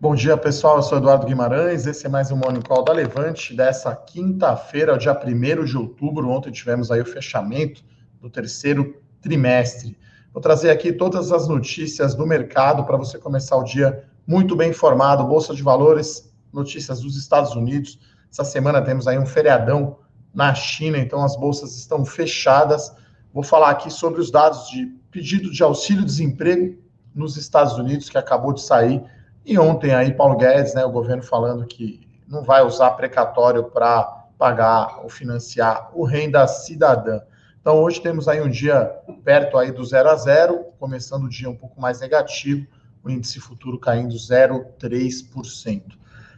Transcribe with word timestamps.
Bom 0.00 0.14
dia, 0.14 0.36
pessoal. 0.36 0.76
Eu 0.76 0.82
sou 0.84 0.98
Eduardo 0.98 1.26
Guimarães. 1.26 1.84
Esse 1.84 2.06
é 2.06 2.08
mais 2.08 2.30
um 2.30 2.36
Morning 2.36 2.60
Call 2.60 2.84
da 2.84 2.92
Levante 2.92 3.52
dessa 3.52 3.96
quinta-feira, 3.96 4.96
dia 4.96 5.12
1 5.12 5.64
de 5.64 5.76
outubro. 5.76 6.30
Ontem 6.30 6.52
tivemos 6.52 6.92
aí 6.92 7.00
o 7.00 7.04
fechamento 7.04 7.82
do 8.20 8.30
terceiro 8.30 8.94
trimestre. 9.20 9.98
Vou 10.32 10.40
trazer 10.40 10.70
aqui 10.70 10.92
todas 10.92 11.32
as 11.32 11.48
notícias 11.48 12.14
do 12.14 12.24
mercado 12.24 12.84
para 12.84 12.96
você 12.96 13.18
começar 13.18 13.56
o 13.56 13.64
dia 13.64 14.04
muito 14.24 14.54
bem 14.54 14.70
informado. 14.70 15.24
Bolsa 15.24 15.52
de 15.52 15.64
Valores, 15.64 16.32
notícias 16.52 17.00
dos 17.00 17.16
Estados 17.16 17.56
Unidos. 17.56 17.98
Essa 18.30 18.44
semana 18.44 18.80
temos 18.80 19.08
aí 19.08 19.18
um 19.18 19.26
feriadão 19.26 19.98
na 20.32 20.54
China, 20.54 20.96
então 20.96 21.24
as 21.24 21.34
bolsas 21.34 21.76
estão 21.76 22.04
fechadas. 22.04 22.94
Vou 23.34 23.42
falar 23.42 23.70
aqui 23.70 23.90
sobre 23.90 24.20
os 24.20 24.30
dados 24.30 24.68
de 24.70 24.86
pedido 25.10 25.50
de 25.50 25.60
auxílio-desemprego 25.60 26.78
nos 27.12 27.36
Estados 27.36 27.72
Unidos, 27.72 28.08
que 28.08 28.16
acabou 28.16 28.52
de 28.52 28.62
sair 28.62 29.02
e 29.48 29.58
ontem 29.58 29.94
aí 29.94 30.12
Paulo 30.12 30.36
Guedes, 30.36 30.74
né, 30.74 30.84
o 30.84 30.90
governo 30.90 31.22
falando 31.22 31.64
que 31.64 32.06
não 32.28 32.42
vai 32.42 32.62
usar 32.62 32.90
precatório 32.90 33.64
para 33.64 34.02
pagar 34.36 35.00
ou 35.02 35.08
financiar 35.08 35.90
o 35.94 36.04
renda 36.04 36.46
cidadã. 36.46 37.22
Então 37.58 37.82
hoje 37.82 37.98
temos 38.02 38.28
aí 38.28 38.42
um 38.42 38.50
dia 38.50 38.84
perto 39.24 39.56
aí 39.56 39.72
do 39.72 39.82
zero 39.86 40.10
a 40.10 40.16
zero, 40.16 40.66
começando 40.78 41.24
o 41.24 41.28
dia 41.30 41.48
um 41.48 41.56
pouco 41.56 41.80
mais 41.80 41.98
negativo, 42.00 42.66
o 43.02 43.08
índice 43.08 43.40
futuro 43.40 43.78
caindo 43.78 44.14
0,3%. 44.14 45.82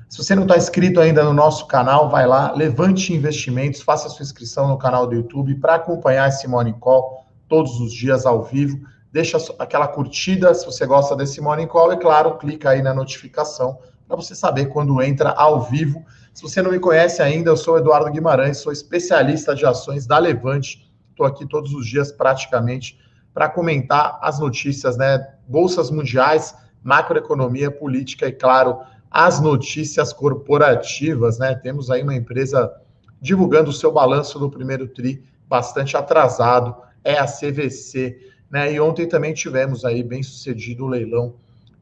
Se 0.09 0.19
você 0.19 0.37
não 0.37 0.45
está 0.45 0.57
inscrito 0.57 1.01
ainda 1.01 1.25
no 1.25 1.33
nosso 1.33 1.67
canal, 1.67 2.09
vai 2.09 2.29
lá, 2.29 2.53
levante 2.53 3.13
investimentos, 3.13 3.81
faça 3.81 4.09
sua 4.09 4.23
inscrição 4.23 4.69
no 4.69 4.79
canal 4.79 5.07
do 5.09 5.17
YouTube 5.17 5.57
para 5.57 5.75
acompanhar 5.75 6.29
esse 6.29 6.47
Morning 6.47 6.79
Call 6.79 7.27
todos 7.49 7.81
os 7.81 7.93
dias 7.93 8.25
ao 8.25 8.45
vivo 8.45 8.81
deixa 9.13 9.39
aquela 9.59 9.89
curtida 9.89 10.55
se 10.55 10.65
você 10.65 10.87
gosta 10.87 11.17
desse 11.17 11.41
Morning 11.41 11.67
Call 11.67 11.93
e, 11.93 11.97
claro, 11.99 12.39
clica 12.39 12.71
aí 12.71 12.83
na 12.83 12.95
notificação 12.95 13.79
para 14.07 14.17
você 14.17 14.35
saber 14.35 14.67
quando 14.67 15.01
entra 15.03 15.31
ao 15.31 15.63
vivo. 15.63 16.05
Se 16.35 16.43
você 16.43 16.61
não 16.61 16.71
me 16.71 16.79
conhece 16.79 17.23
ainda, 17.23 17.51
eu 17.51 17.57
sou 17.57 17.79
Eduardo 17.79 18.11
Guimarães, 18.11 18.59
sou 18.59 18.73
especialista 18.73 19.55
de 19.55 19.65
ações 19.65 20.07
da 20.07 20.19
Levante. 20.19 20.91
Estou 21.11 21.27
aqui 21.27 21.47
todos 21.47 21.73
os 21.75 21.87
dias 21.87 22.11
praticamente 22.11 22.99
para 23.33 23.49
comentar 23.49 24.19
as 24.23 24.39
notícias, 24.41 24.97
né? 24.97 25.35
Bolsas 25.47 25.91
mundiais, 25.91 26.55
macroeconomia, 26.83 27.71
política 27.71 28.27
e, 28.27 28.33
claro, 28.33 28.81
as 29.11 29.41
notícias 29.41 30.13
corporativas, 30.13 31.39
né? 31.39 31.55
Temos 31.55 31.91
aí 31.91 32.03
uma 32.03 32.15
empresa 32.15 32.73
divulgando 33.21 33.71
o 33.71 33.73
seu 33.73 33.93
balanço 33.93 34.39
do 34.39 34.51
primeiro 34.51 34.89
TRI 34.89 35.23
bastante 35.49 35.97
atrasado, 35.97 36.75
é 37.05 37.19
a 37.19 37.27
CVC. 37.27 38.17
Né? 38.51 38.73
E 38.73 38.81
ontem 38.81 39.07
também 39.07 39.33
tivemos 39.33 39.85
aí 39.85 40.03
bem 40.03 40.23
sucedido 40.23 40.85
o 40.85 40.89
leilão 40.89 41.35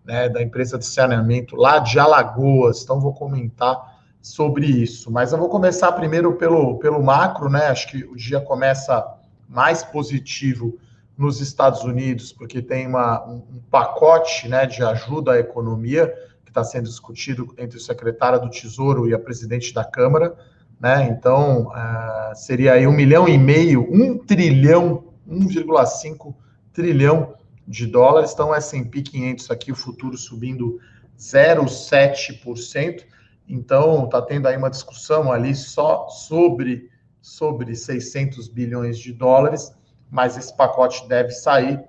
né, 0.05 0.29
da 0.29 0.43
empresa 0.43 0.79
de 0.79 0.87
saneamento 0.87 1.57
lá 1.57 1.79
de 1.79 1.99
Alagoas. 1.99 2.83
Então 2.83 3.01
vou 3.01 3.15
comentar 3.15 3.99
sobre 4.21 4.67
isso. 4.67 5.11
Mas 5.11 5.33
eu 5.33 5.39
vou 5.39 5.49
começar 5.49 5.93
primeiro 5.93 6.35
pelo, 6.35 6.79
pelo 6.79 7.03
macro, 7.03 7.49
né? 7.49 7.67
Acho 7.69 7.89
que 7.89 8.05
o 8.05 8.15
dia 8.15 8.41
começa 8.41 9.07
mais 9.49 9.83
positivo 9.83 10.79
nos 11.17 11.41
Estados 11.41 11.83
Unidos, 11.83 12.33
porque 12.33 12.63
tem 12.63 12.87
uma, 12.87 13.25
um, 13.27 13.43
pacote 13.71 14.49
né, 14.49 14.67
de 14.67 14.85
ajuda 14.85 15.33
à 15.33 15.39
economia 15.39 16.07
que 16.45 16.51
está 16.51 16.63
sendo 16.63 16.85
discutido 16.85 17.53
entre 17.59 17.77
o 17.77 17.81
secretário 17.81 18.41
do 18.41 18.49
Tesouro 18.49 19.09
e 19.09 19.15
a 19.15 19.19
presidente 19.19 19.75
da 19.75 19.85
Câmara. 19.85 20.37
Né? 20.79 21.09
Então, 21.11 21.69
uh, 21.69 22.35
seria 22.37 22.75
aí 22.75 22.87
um 22.87 22.93
milhão 22.93 23.29
e 23.29 23.37
meio, 23.37 23.89
um 23.91 24.17
trilhão, 24.17 25.05
1,5 25.29 26.35
trilhão 26.79 27.35
de 27.67 27.87
dólares. 27.87 28.33
Então, 28.33 28.55
S&P 28.55 29.03
500 29.03 29.51
aqui, 29.51 29.73
o 29.73 29.75
futuro 29.75 30.17
subindo 30.17 30.79
0,7%. 31.19 33.03
Então, 33.49 34.05
está 34.05 34.23
tendo 34.23 34.47
aí 34.47 34.57
uma 34.57 34.71
discussão 34.71 35.33
ali 35.33 35.57
só 35.57 36.07
sobre, 36.09 36.89
sobre 37.21 37.75
600 37.75 38.47
bilhões 38.47 38.97
de 38.97 39.13
dólares, 39.13 39.73
mas 40.09 40.37
esse 40.37 40.57
pacote 40.57 41.09
deve 41.09 41.33
sair. 41.33 41.81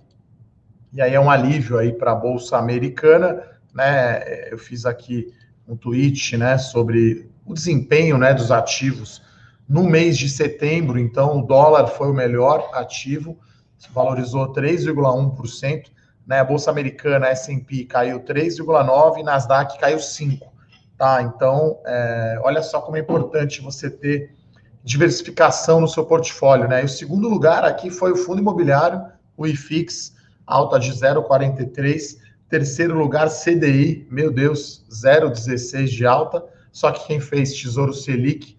E 0.92 1.04
aí 1.04 1.14
é 1.14 1.20
um 1.20 1.30
alívio 1.30 1.78
aí 1.78 1.94
para 1.94 2.14
a 2.14 2.16
Bolsa 2.16 2.58
Americana. 2.58 3.44
Né? 3.72 4.52
Eu 4.52 4.58
fiz 4.58 4.88
aqui 4.88 5.32
um 5.68 5.78
tweet 5.78 6.36
né, 6.36 6.58
sobre 6.58 7.30
o 7.46 7.54
desempenho 7.54 8.18
né, 8.18 8.34
dos 8.34 8.52
ativos 8.52 9.22
no 9.68 9.84
mês 9.84 10.18
de 10.18 10.28
setembro. 10.28 10.98
Então, 10.98 11.38
o 11.38 11.46
dólar 11.46 11.86
foi 11.90 12.10
o 12.10 12.14
melhor 12.14 12.72
ativo, 12.74 13.38
se 13.80 13.90
valorizou 13.92 14.52
3,1%, 14.54 15.86
né? 16.28 16.42
A 16.42 16.44
bolsa 16.44 16.70
americana 16.70 17.30
S&P 17.30 17.86
caiu 17.86 18.20
3,9 18.20 19.20
e 19.20 19.24
Nasdaq 19.24 19.80
caiu 19.80 20.00
5, 20.00 20.54
tá? 20.98 21.24
Então, 21.24 21.80
é, 21.86 22.40
olha 22.44 22.62
só 22.62 22.82
como 22.82 22.98
é 22.98 23.00
importante 23.00 23.62
você 23.62 23.90
ter 23.90 24.36
diversificação 24.84 25.80
no 25.80 25.88
seu 25.88 26.06
portfólio, 26.06 26.68
né? 26.68 26.82
E 26.82 26.86
o 26.86 26.90
segundo 26.90 27.30
lugar 27.30 27.64
aqui 27.64 27.90
foi 27.90 28.12
o 28.12 28.18
fundo 28.18 28.42
imobiliário, 28.42 29.02
o 29.38 29.48
IFIX, 29.48 30.14
alta 30.46 30.78
de 30.78 30.92
0,43. 30.92 32.18
Terceiro 32.50 32.98
lugar, 32.98 33.30
CDI, 33.30 34.08
meu 34.12 34.32
Deus, 34.32 34.86
0,16 34.92 35.86
de 35.86 36.06
alta. 36.06 36.44
Só 36.72 36.92
que 36.92 37.08
quem 37.08 37.20
fez 37.20 37.54
Tesouro 37.54 37.94
Selic, 37.94 38.58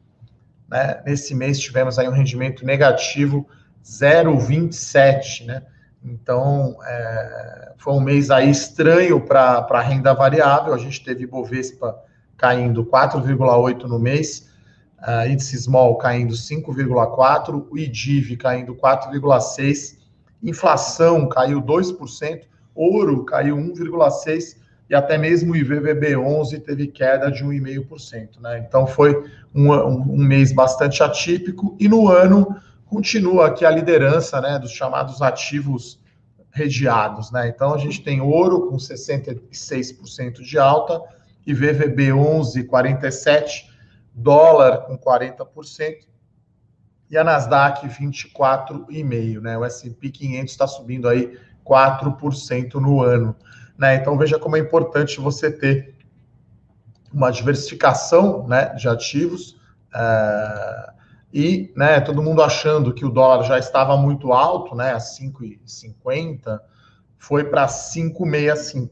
né? 0.69 1.03
Nesse 1.05 1.35
mês 1.35 1.59
tivemos 1.59 1.99
aí 1.99 2.09
um 2.09 2.13
rendimento 2.13 2.65
negativo 2.65 3.47
0,27, 3.85 5.47
né? 5.47 5.63
Então, 6.03 6.77
é, 6.85 7.73
foi 7.77 7.93
um 7.93 8.01
mês 8.01 8.31
aí 8.31 8.51
estranho 8.51 9.21
para 9.21 9.67
a 9.69 9.81
renda 9.81 10.15
variável. 10.15 10.73
A 10.73 10.79
gente 10.79 11.05
teve 11.05 11.27
Bovespa 11.27 11.97
caindo 12.37 12.87
4,8 12.87 13.83
no 13.83 13.99
mês, 13.99 14.49
uh, 14.99 15.29
índice 15.29 15.59
small 15.59 15.99
caindo 15.99 16.33
5,4, 16.33 17.67
o 17.71 17.77
IDIV 17.77 18.37
caindo 18.39 18.75
4,6, 18.75 19.99
inflação 20.43 21.29
caiu 21.29 21.61
2%, 21.61 22.41
ouro 22.75 23.25
caiu 23.27 23.57
1,6% 23.59 24.57
e 24.89 24.95
até 24.95 25.19
mesmo 25.19 25.53
o 25.53 25.57
IVVB11 25.57 26.63
teve 26.63 26.87
queda 26.87 27.31
de 27.31 27.45
1,5%. 27.45 28.41
Né? 28.41 28.65
Então, 28.67 28.87
foi 28.87 29.23
um, 29.55 29.71
um, 29.73 30.17
mês 30.17 30.51
bastante 30.51 31.03
atípico 31.03 31.77
e 31.79 31.89
no 31.89 32.09
ano 32.09 32.57
continua 32.91 33.47
aqui 33.47 33.65
a 33.65 33.71
liderança 33.71 34.41
né, 34.41 34.59
dos 34.59 34.73
chamados 34.73 35.23
ativos 35.23 36.01
regiados. 36.51 37.31
Né? 37.31 37.49
Então, 37.49 37.73
a 37.73 37.79
gente 37.79 38.03
tem 38.03 38.21
ouro 38.21 38.69
com 38.69 38.77
66% 38.77 40.43
de 40.43 40.59
alta, 40.59 41.01
e 41.47 41.55
VVB 41.55 42.09
11,47%, 42.09 43.71
dólar 44.13 44.79
com 44.79 44.99
40%, 44.99 46.09
e 47.09 47.17
a 47.17 47.25
Nasdaq 47.25 47.89
24,5%. 47.89 49.41
Né? 49.41 49.57
O 49.57 49.65
S&P 49.65 50.11
500 50.11 50.53
está 50.53 50.67
subindo 50.67 51.09
aí 51.09 51.39
4% 51.65 52.75
no 52.75 53.03
ano. 53.03 53.37
Né? 53.79 53.95
Então, 53.95 54.19
veja 54.19 54.39
como 54.39 54.57
é 54.57 54.59
importante 54.59 55.21
você 55.21 55.51
ter 55.51 55.95
uma 57.13 57.31
diversificação 57.31 58.47
né, 58.49 58.75
de 58.75 58.89
ativos, 58.89 59.53
uh, 59.95 61.00
e 61.33 61.73
né, 61.77 62.01
todo 62.01 62.23
mundo 62.23 62.43
achando 62.43 62.93
que 62.93 63.05
o 63.05 63.11
dólar 63.11 63.45
já 63.45 63.59
estava 63.59 63.97
muito 63.97 64.33
alto, 64.33 64.75
né, 64.75 64.93
a 64.93 64.99
5,50, 64.99 66.61
foi 67.17 67.45
para 67.45 67.67
5,65. 67.67 68.91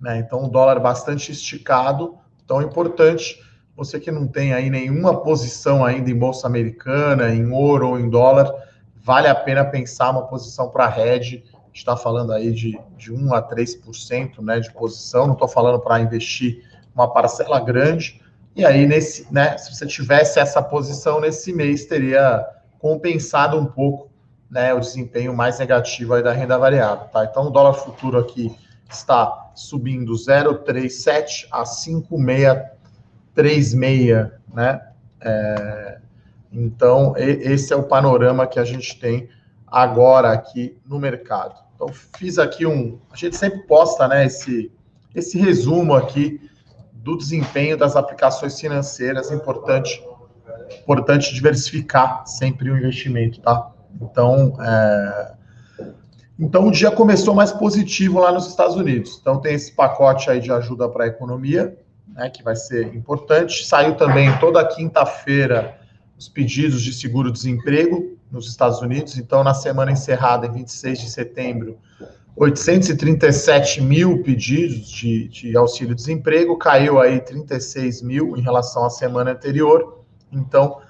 Né? 0.00 0.18
Então, 0.18 0.44
o 0.44 0.48
dólar 0.48 0.78
bastante 0.78 1.32
esticado, 1.32 2.16
então 2.44 2.62
importante, 2.62 3.40
você 3.76 3.98
que 3.98 4.10
não 4.10 4.28
tem 4.28 4.52
aí 4.52 4.70
nenhuma 4.70 5.22
posição 5.22 5.84
ainda 5.84 6.10
em 6.10 6.18
bolsa 6.18 6.46
americana, 6.46 7.34
em 7.34 7.50
ouro 7.50 7.90
ou 7.90 7.98
em 7.98 8.08
dólar, 8.08 8.52
vale 8.94 9.26
a 9.26 9.34
pena 9.34 9.64
pensar 9.64 10.10
uma 10.10 10.26
posição 10.26 10.68
para 10.68 10.96
hedge, 10.96 11.44
está 11.72 11.96
falando 11.96 12.32
aí 12.32 12.52
de, 12.52 12.78
de 12.96 13.12
1 13.12 13.34
a 13.34 13.42
3% 13.42 14.40
né, 14.40 14.60
de 14.60 14.72
posição, 14.72 15.26
não 15.26 15.34
estou 15.34 15.48
falando 15.48 15.80
para 15.80 16.00
investir 16.00 16.62
uma 16.94 17.12
parcela 17.12 17.58
grande, 17.58 18.21
e 18.54 18.64
aí, 18.64 18.86
nesse, 18.86 19.26
né, 19.32 19.56
se 19.56 19.74
você 19.74 19.86
tivesse 19.86 20.38
essa 20.38 20.62
posição 20.62 21.18
nesse 21.20 21.52
mês, 21.52 21.86
teria 21.86 22.46
compensado 22.78 23.58
um 23.58 23.64
pouco 23.64 24.10
né, 24.50 24.74
o 24.74 24.80
desempenho 24.80 25.34
mais 25.34 25.58
negativo 25.58 26.22
da 26.22 26.32
renda 26.32 26.58
variável. 26.58 27.06
Tá? 27.06 27.24
Então, 27.24 27.46
o 27.46 27.50
dólar 27.50 27.72
futuro 27.72 28.18
aqui 28.18 28.54
está 28.90 29.50
subindo 29.54 30.12
0,37 30.12 31.46
a 31.50 31.64
5,636, 31.64 34.30
né? 34.52 34.86
É, 35.20 35.98
então, 36.52 37.14
esse 37.16 37.72
é 37.72 37.76
o 37.76 37.84
panorama 37.84 38.46
que 38.46 38.58
a 38.58 38.64
gente 38.64 39.00
tem 39.00 39.30
agora 39.66 40.30
aqui 40.30 40.78
no 40.84 40.98
mercado. 40.98 41.54
Então, 41.74 41.88
fiz 41.88 42.38
aqui 42.38 42.66
um. 42.66 42.98
A 43.10 43.16
gente 43.16 43.34
sempre 43.36 43.60
posta 43.60 44.06
né, 44.06 44.26
esse, 44.26 44.70
esse 45.14 45.38
resumo 45.38 45.94
aqui 45.94 46.50
do 47.02 47.16
desempenho 47.16 47.76
das 47.76 47.96
aplicações 47.96 48.58
financeiras, 48.58 49.30
importante, 49.30 50.02
importante 50.80 51.34
diversificar 51.34 52.26
sempre 52.26 52.70
o 52.70 52.78
investimento, 52.78 53.40
tá? 53.40 53.70
Então, 54.00 54.56
é... 54.60 55.32
Então, 56.38 56.66
o 56.66 56.70
dia 56.72 56.90
começou 56.90 57.34
mais 57.34 57.52
positivo 57.52 58.18
lá 58.18 58.32
nos 58.32 58.48
Estados 58.48 58.74
Unidos. 58.74 59.18
Então, 59.20 59.40
tem 59.40 59.54
esse 59.54 59.72
pacote 59.72 60.30
aí 60.30 60.40
de 60.40 60.50
ajuda 60.50 60.88
para 60.88 61.04
a 61.04 61.06
economia, 61.06 61.76
né, 62.08 62.30
que 62.30 62.42
vai 62.42 62.56
ser 62.56 62.94
importante. 62.96 63.64
Saiu 63.66 63.94
também 63.96 64.36
toda 64.38 64.66
quinta-feira 64.66 65.78
os 66.18 66.28
pedidos 66.28 66.82
de 66.82 66.92
seguro-desemprego 66.92 68.16
nos 68.30 68.48
Estados 68.48 68.80
Unidos. 68.80 69.18
Então, 69.18 69.44
na 69.44 69.54
semana 69.54 69.92
encerrada, 69.92 70.46
em 70.46 70.52
26 70.52 71.00
de 71.00 71.10
setembro, 71.10 71.78
837 72.34 73.82
mil 73.82 74.22
pedidos 74.22 74.90
de, 74.90 75.28
de 75.28 75.56
auxílio-desemprego, 75.56 76.56
caiu 76.56 76.98
aí 76.98 77.20
36 77.20 78.02
mil 78.02 78.36
em 78.36 78.40
relação 78.40 78.84
à 78.84 78.90
semana 78.90 79.32
anterior. 79.32 80.02
Então, 80.32 80.80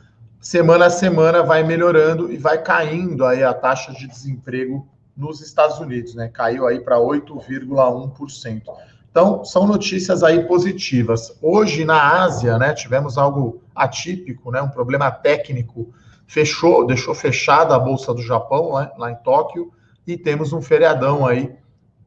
semana 0.41 0.87
a 0.87 0.91
semana 0.91 1.43
vai 1.43 1.65
melhorando 1.65 2.33
e 2.33 2.37
vai 2.37 2.63
caindo 2.63 3.25
aí 3.25 3.43
a 3.43 3.53
taxa 3.53 3.93
de 3.93 4.07
desemprego 4.07 4.87
nos 5.17 5.41
Estados 5.41 5.79
Unidos, 5.79 6.15
né? 6.15 6.29
Caiu 6.29 6.67
aí 6.67 6.81
para 6.81 6.97
8,1%. 6.99 8.63
Então, 9.11 9.45
são 9.45 9.67
notícias 9.67 10.23
aí 10.23 10.45
positivas. 10.47 11.37
Hoje, 11.43 11.85
na 11.85 12.23
Ásia, 12.23 12.57
né, 12.57 12.73
tivemos 12.73 13.19
algo 13.19 13.61
atípico, 13.75 14.51
né, 14.51 14.63
um 14.63 14.71
problema 14.71 15.11
técnico, 15.11 15.93
fechou, 16.27 16.87
deixou 16.87 17.15
fechada 17.15 17.75
a 17.75 17.79
Bolsa 17.79 18.15
do 18.15 18.23
Japão, 18.23 18.79
né, 18.79 18.91
lá 18.97 19.11
em 19.11 19.17
Tóquio, 19.17 19.71
e 20.07 20.17
temos 20.17 20.53
um 20.53 20.61
feriadão 20.61 21.27
aí 21.27 21.55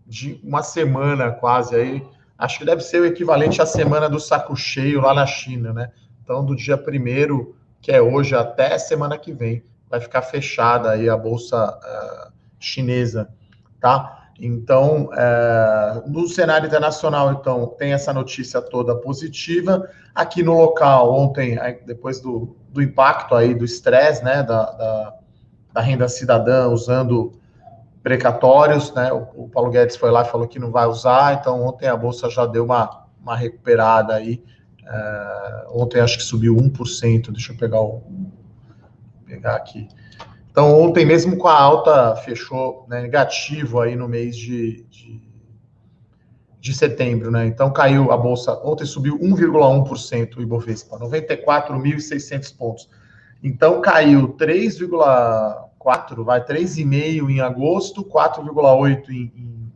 de 0.06 0.40
uma 0.44 0.62
semana 0.62 1.32
quase 1.32 1.76
aí, 1.76 2.08
acho 2.38 2.60
que 2.60 2.66
deve 2.66 2.82
ser 2.82 3.02
o 3.02 3.06
equivalente 3.06 3.62
à 3.62 3.66
semana 3.66 4.10
do 4.10 4.20
saco 4.20 4.56
cheio 4.56 5.02
lá 5.02 5.14
na 5.14 5.26
China, 5.26 5.74
né? 5.74 5.92
Então, 6.24 6.44
do 6.44 6.56
dia 6.56 6.78
primeiro, 6.78 7.56
que 7.82 7.92
é 7.92 8.02
hoje, 8.02 8.36
até 8.36 8.78
semana 8.78 9.18
que 9.18 9.32
vem, 9.32 9.64
vai 9.90 10.00
ficar 10.00 10.22
fechada 10.22 10.92
aí 10.92 11.08
a 11.08 11.16
Bolsa 11.16 11.70
uh, 11.70 12.34
chinesa, 12.60 13.30
tá? 13.80 14.26
Então, 14.40 15.10
é, 15.14 16.04
no 16.08 16.28
cenário 16.28 16.68
internacional, 16.68 17.32
então, 17.32 17.68
tem 17.68 17.94
essa 17.94 18.14
notícia 18.14 18.62
toda 18.62 18.96
positiva. 18.96 19.90
Aqui 20.14 20.44
no 20.44 20.58
local, 20.58 21.14
ontem, 21.14 21.58
depois 21.86 22.20
do, 22.20 22.56
do 22.70 22.82
impacto 22.82 23.34
aí, 23.34 23.54
do 23.54 23.64
estresse, 23.64 24.24
né, 24.24 24.44
da, 24.44 24.72
da, 24.72 25.14
da, 25.74 25.82
renda 25.82 26.10
cidadã 26.10 26.68
usando 26.68 27.40
precatórios, 28.06 28.94
né, 28.94 29.12
o, 29.12 29.46
o, 29.46 29.50
Paulo 29.50 29.72
Guedes 29.72 29.96
foi 29.96 30.12
lá 30.12 30.22
e 30.22 30.30
falou 30.30 30.48
que 30.48 30.60
não 30.60 30.70
vai 30.70 30.86
usar, 30.86 31.40
então 31.40 31.66
ontem 31.66 31.88
a 31.88 31.98
Bolsa 31.98 32.30
já 32.30 32.46
deu 32.46 32.64
uma, 32.64 33.08
uma 33.20 33.36
recuperada 33.36 34.14
aí. 34.14 34.44
É, 34.86 35.66
ontem 35.70 36.00
acho 36.00 36.16
que 36.16 36.24
subiu 36.24 36.56
1%, 36.56 37.32
deixa 37.32 37.52
eu 37.52 37.58
pegar 37.58 37.82
o... 37.82 38.04
pegar 39.26 39.56
aqui. 39.56 39.88
Então, 40.52 40.80
ontem 40.80 41.04
mesmo 41.04 41.36
com 41.36 41.48
a 41.48 41.60
alta, 41.60 42.16
fechou 42.18 42.86
né, 42.88 43.02
negativo 43.02 43.82
aí 43.82 43.96
no 43.96 44.08
mês 44.08 44.38
de, 44.38 44.84
de, 44.84 45.20
de, 46.60 46.74
setembro, 46.76 47.32
né? 47.32 47.48
Então, 47.48 47.74
caiu 47.74 48.12
a 48.12 48.18
Bolsa, 48.18 48.54
ontem 48.64 48.86
subiu 48.86 49.18
1,1% 49.18 50.38
o 50.38 50.44
Ibovespa, 50.44 51.00
94.600 51.00 52.56
pontos. 52.56 52.88
Então, 53.42 53.82
caiu 53.82 54.28
3,4, 55.86 56.24
vai 56.24 56.44
3,5 56.44 57.30
em 57.30 57.40
agosto, 57.40 58.04
4,8 58.04 59.10
em, 59.10 59.14
em, 59.14 59.74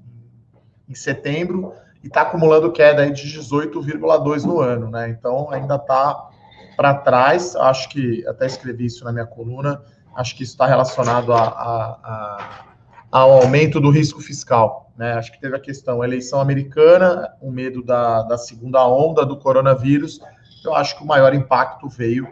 em 0.89 0.95
setembro, 0.95 1.73
e 2.03 2.07
está 2.07 2.21
acumulando 2.21 2.71
queda 2.71 3.09
de 3.09 3.23
18,2 3.23 4.43
no 4.43 4.59
ano, 4.59 4.89
né? 4.89 5.09
Então, 5.09 5.51
ainda 5.51 5.75
está 5.75 6.29
para 6.75 6.95
trás, 6.95 7.55
acho 7.55 7.89
que 7.89 8.25
até 8.25 8.45
escrevi 8.45 8.85
isso 8.85 9.03
na 9.03 9.11
minha 9.11 9.25
coluna, 9.25 9.81
acho 10.15 10.35
que 10.35 10.43
isso 10.43 10.53
está 10.53 10.65
relacionado 10.65 11.33
a, 11.33 11.43
a, 11.43 11.99
a, 12.03 12.65
ao 13.11 13.31
aumento 13.33 13.79
do 13.79 13.89
risco 13.89 14.21
fiscal. 14.21 14.89
Né? 14.97 15.13
Acho 15.13 15.31
que 15.31 15.39
teve 15.39 15.55
a 15.55 15.59
questão 15.59 16.03
eleição 16.03 16.39
americana, 16.39 17.33
o 17.41 17.51
medo 17.51 17.83
da, 17.83 18.23
da 18.23 18.37
segunda 18.37 18.85
onda 18.87 19.25
do 19.25 19.37
coronavírus. 19.37 20.19
Eu 20.63 20.75
acho 20.75 20.97
que 20.97 21.03
o 21.03 21.07
maior 21.07 21.33
impacto 21.33 21.87
veio, 21.87 22.27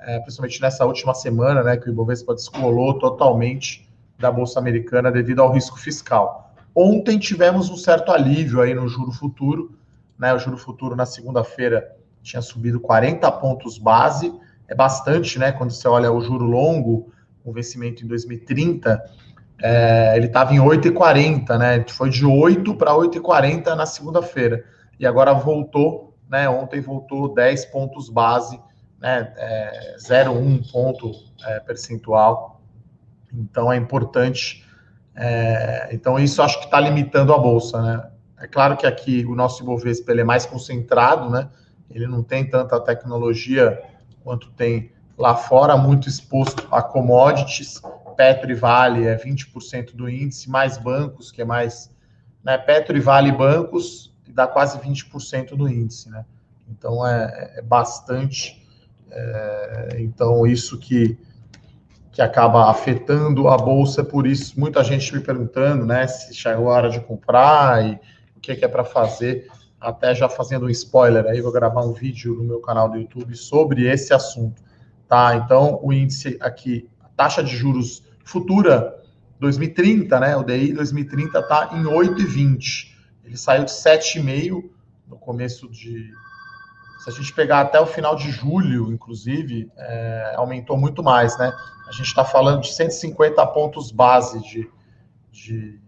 é, 0.00 0.18
principalmente 0.20 0.60
nessa 0.60 0.84
última 0.84 1.14
semana, 1.14 1.62
né, 1.62 1.76
que 1.76 1.88
o 1.88 1.92
Ibovespa 1.92 2.34
descolou 2.34 2.98
totalmente 2.98 3.88
da 4.18 4.30
Bolsa 4.30 4.58
Americana 4.58 5.10
devido 5.10 5.40
ao 5.40 5.52
risco 5.52 5.78
fiscal. 5.78 6.54
Ontem 6.74 7.18
tivemos 7.18 7.70
um 7.70 7.76
certo 7.76 8.12
alívio 8.12 8.60
aí 8.60 8.74
no 8.74 8.88
juro 8.88 9.10
futuro, 9.10 9.76
né, 10.18 10.32
o 10.34 10.38
juro 10.38 10.56
futuro 10.56 10.94
na 10.96 11.06
segunda-feira 11.06 11.96
tinha 12.22 12.42
subido 12.42 12.80
40 12.80 13.30
pontos 13.32 13.78
base, 13.78 14.32
é 14.68 14.74
bastante, 14.74 15.38
né, 15.38 15.52
quando 15.52 15.70
você 15.70 15.86
olha 15.86 16.10
o 16.10 16.20
juro 16.20 16.44
longo, 16.44 17.12
com 17.44 17.52
vencimento 17.52 18.04
em 18.04 18.08
2030, 18.08 19.00
é, 19.62 20.14
ele 20.16 20.26
estava 20.26 20.52
em 20.52 20.58
8,40, 20.58 21.56
né? 21.58 21.84
Foi 21.88 22.10
de 22.10 22.26
8 22.26 22.74
para 22.74 22.92
8,40 22.92 23.74
na 23.74 23.86
segunda-feira. 23.86 24.64
E 24.98 25.06
agora 25.06 25.32
voltou, 25.32 26.14
né? 26.28 26.48
Ontem 26.48 26.80
voltou 26.80 27.32
10 27.32 27.66
pontos 27.66 28.10
base, 28.10 28.60
né? 29.00 29.32
É, 29.36 29.96
0,1 29.98 30.70
ponto 30.70 31.12
é, 31.44 31.60
percentual. 31.60 32.60
Então 33.32 33.72
é 33.72 33.76
importante. 33.76 34.64
É, 35.14 35.88
então 35.92 36.18
isso 36.18 36.42
acho 36.42 36.58
que 36.58 36.66
está 36.66 36.78
limitando 36.80 37.32
a 37.32 37.38
bolsa, 37.38 37.80
né? 37.80 38.10
É 38.38 38.46
claro 38.46 38.76
que 38.76 38.86
aqui 38.86 39.24
o 39.24 39.34
nosso 39.34 39.62
Ibovespa 39.62 40.12
ele 40.12 40.20
é 40.20 40.24
mais 40.24 40.44
concentrado, 40.44 41.30
né? 41.30 41.48
Ele 41.90 42.06
não 42.06 42.22
tem 42.22 42.48
tanta 42.48 42.78
tecnologia 42.80 43.82
quanto 44.22 44.50
tem 44.50 44.92
lá 45.16 45.34
fora, 45.34 45.76
muito 45.76 46.08
exposto 46.08 46.66
a 46.70 46.82
commodities. 46.82 47.80
Petro 48.16 48.50
e 48.50 48.54
Vale 48.54 49.06
é 49.06 49.16
20% 49.16 49.94
do 49.94 50.08
índice, 50.08 50.50
mais 50.50 50.78
bancos, 50.78 51.30
que 51.30 51.42
é 51.42 51.44
mais. 51.44 51.94
Né, 52.42 52.56
Petro 52.56 52.96
e 52.96 53.00
Vale 53.00 53.30
bancos, 53.32 54.14
dá 54.28 54.46
quase 54.46 54.78
20% 54.78 55.54
do 55.54 55.68
índice, 55.68 56.10
né? 56.10 56.24
Então 56.68 57.06
é, 57.06 57.54
é 57.56 57.62
bastante. 57.62 58.65
É, 59.10 59.96
então, 59.98 60.46
isso 60.46 60.78
que, 60.78 61.18
que 62.12 62.20
acaba 62.20 62.70
afetando 62.70 63.48
a 63.48 63.56
bolsa, 63.56 64.04
por 64.04 64.26
isso 64.26 64.58
muita 64.58 64.82
gente 64.84 65.14
me 65.14 65.20
perguntando 65.20 65.86
né, 65.86 66.06
se 66.06 66.34
chegou 66.34 66.70
a 66.70 66.74
hora 66.74 66.90
de 66.90 67.00
comprar 67.00 67.84
e 67.84 68.00
o 68.36 68.40
que, 68.40 68.54
que 68.54 68.64
é 68.64 68.68
para 68.68 68.84
fazer. 68.84 69.48
Até 69.80 70.14
já 70.14 70.28
fazendo 70.28 70.66
um 70.66 70.70
spoiler 70.70 71.26
aí, 71.26 71.40
vou 71.40 71.52
gravar 71.52 71.82
um 71.82 71.92
vídeo 71.92 72.34
no 72.34 72.44
meu 72.44 72.60
canal 72.60 72.88
do 72.88 72.96
YouTube 72.96 73.36
sobre 73.36 73.86
esse 73.86 74.12
assunto 74.12 74.66
tá? 75.08 75.36
Então, 75.36 75.80
o 75.82 75.92
índice 75.92 76.36
aqui, 76.40 76.88
a 77.00 77.08
taxa 77.08 77.42
de 77.42 77.56
juros 77.56 78.02
futura 78.24 79.02
2030, 79.38 80.20
né? 80.20 80.36
O 80.36 80.42
DI 80.42 80.72
2030 80.72 81.38
está 81.38 81.70
em 81.72 81.84
8,20. 81.84 82.94
Ele 83.24 83.36
saiu 83.36 83.64
de 83.64 83.70
7,5 83.70 84.64
no 85.08 85.16
começo 85.16 85.68
de. 85.68 86.12
Se 86.98 87.10
a 87.10 87.12
gente 87.12 87.32
pegar 87.32 87.60
até 87.60 87.80
o 87.80 87.86
final 87.86 88.16
de 88.16 88.30
julho, 88.30 88.92
inclusive, 88.92 89.70
é, 89.76 90.34
aumentou 90.36 90.76
muito 90.76 91.02
mais, 91.02 91.36
né? 91.38 91.52
A 91.88 91.92
gente 91.92 92.06
está 92.06 92.24
falando 92.24 92.62
de 92.62 92.72
150 92.72 93.46
pontos 93.48 93.92
base 93.92 94.40
de, 94.40 94.70
de, 95.30 95.80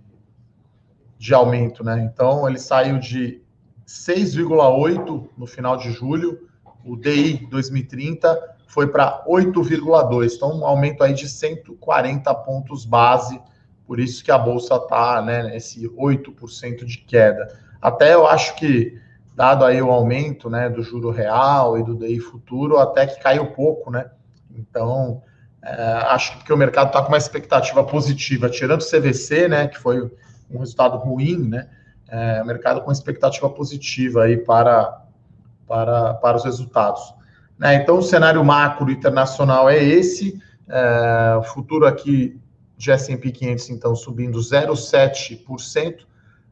de 1.18 1.34
aumento, 1.34 1.82
né? 1.82 2.00
Então, 2.00 2.48
ele 2.48 2.58
saiu 2.58 2.98
de 2.98 3.42
6,8 3.86 5.28
no 5.36 5.46
final 5.46 5.76
de 5.76 5.90
julho, 5.90 6.46
o 6.84 6.94
DI 6.94 7.46
2030 7.50 8.56
foi 8.66 8.86
para 8.86 9.24
8,2, 9.26 10.34
então 10.36 10.60
um 10.60 10.64
aumento 10.64 11.02
aí 11.02 11.14
de 11.14 11.28
140 11.28 12.34
pontos 12.34 12.84
base, 12.84 13.40
por 13.86 13.98
isso 13.98 14.22
que 14.22 14.30
a 14.30 14.36
bolsa 14.36 14.76
está 14.76 15.22
né, 15.22 15.42
nesse 15.42 15.88
8% 15.88 16.84
de 16.84 16.98
queda. 16.98 17.58
Até 17.80 18.12
eu 18.12 18.26
acho 18.26 18.54
que, 18.56 19.00
dado 19.38 19.64
aí 19.64 19.80
o 19.80 19.92
aumento 19.92 20.50
né, 20.50 20.68
do 20.68 20.82
juro 20.82 21.12
real 21.12 21.78
e 21.78 21.84
do 21.84 21.94
DI 21.94 22.18
futuro, 22.18 22.76
até 22.76 23.06
que 23.06 23.22
caiu 23.22 23.52
pouco, 23.52 23.88
né? 23.88 24.10
Então, 24.52 25.22
é, 25.62 25.72
acho 26.08 26.42
que 26.42 26.52
o 26.52 26.56
mercado 26.56 26.88
está 26.88 27.00
com 27.02 27.06
uma 27.06 27.16
expectativa 27.16 27.84
positiva, 27.84 28.50
tirando 28.50 28.80
o 28.80 28.84
CVC, 28.84 29.46
né, 29.46 29.68
que 29.68 29.78
foi 29.78 30.10
um 30.50 30.58
resultado 30.58 30.96
ruim, 30.96 31.50
né? 31.50 31.68
É, 32.08 32.42
mercado 32.42 32.80
com 32.80 32.90
expectativa 32.90 33.48
positiva 33.48 34.24
aí 34.24 34.38
para, 34.38 35.04
para, 35.68 36.14
para 36.14 36.36
os 36.36 36.44
resultados. 36.44 37.14
Né? 37.56 37.76
Então, 37.76 37.98
o 37.98 38.02
cenário 38.02 38.44
macro 38.44 38.90
internacional 38.90 39.70
é 39.70 39.80
esse. 39.80 40.42
É, 40.68 41.36
o 41.36 41.44
futuro 41.44 41.86
aqui 41.86 42.40
de 42.76 42.90
S&P 42.90 43.30
500, 43.30 43.70
então, 43.70 43.94
subindo 43.94 44.40
0,7%. 44.40 46.08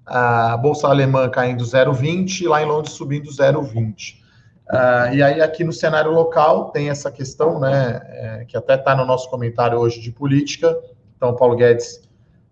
A 0.07 0.57
Bolsa 0.57 0.89
Alemã 0.89 1.29
caindo 1.29 1.65
0,20%. 1.65 2.49
Lá 2.49 2.63
em 2.63 2.67
Londres, 2.67 2.95
subindo 2.95 3.31
0,20%. 3.31 4.27
Uh, 4.69 5.15
e 5.15 5.23
aí, 5.23 5.41
aqui 5.41 5.63
no 5.63 5.73
cenário 5.73 6.11
local, 6.11 6.71
tem 6.71 6.91
essa 6.91 7.11
questão, 7.11 7.61
né, 7.61 8.01
é, 8.05 8.45
que 8.49 8.57
até 8.57 8.75
está 8.75 8.97
no 8.97 9.05
nosso 9.05 9.31
comentário 9.31 9.79
hoje 9.79 10.01
de 10.01 10.11
política. 10.11 10.77
Então, 11.17 11.37
Paulo 11.37 11.55
Guedes 11.55 12.03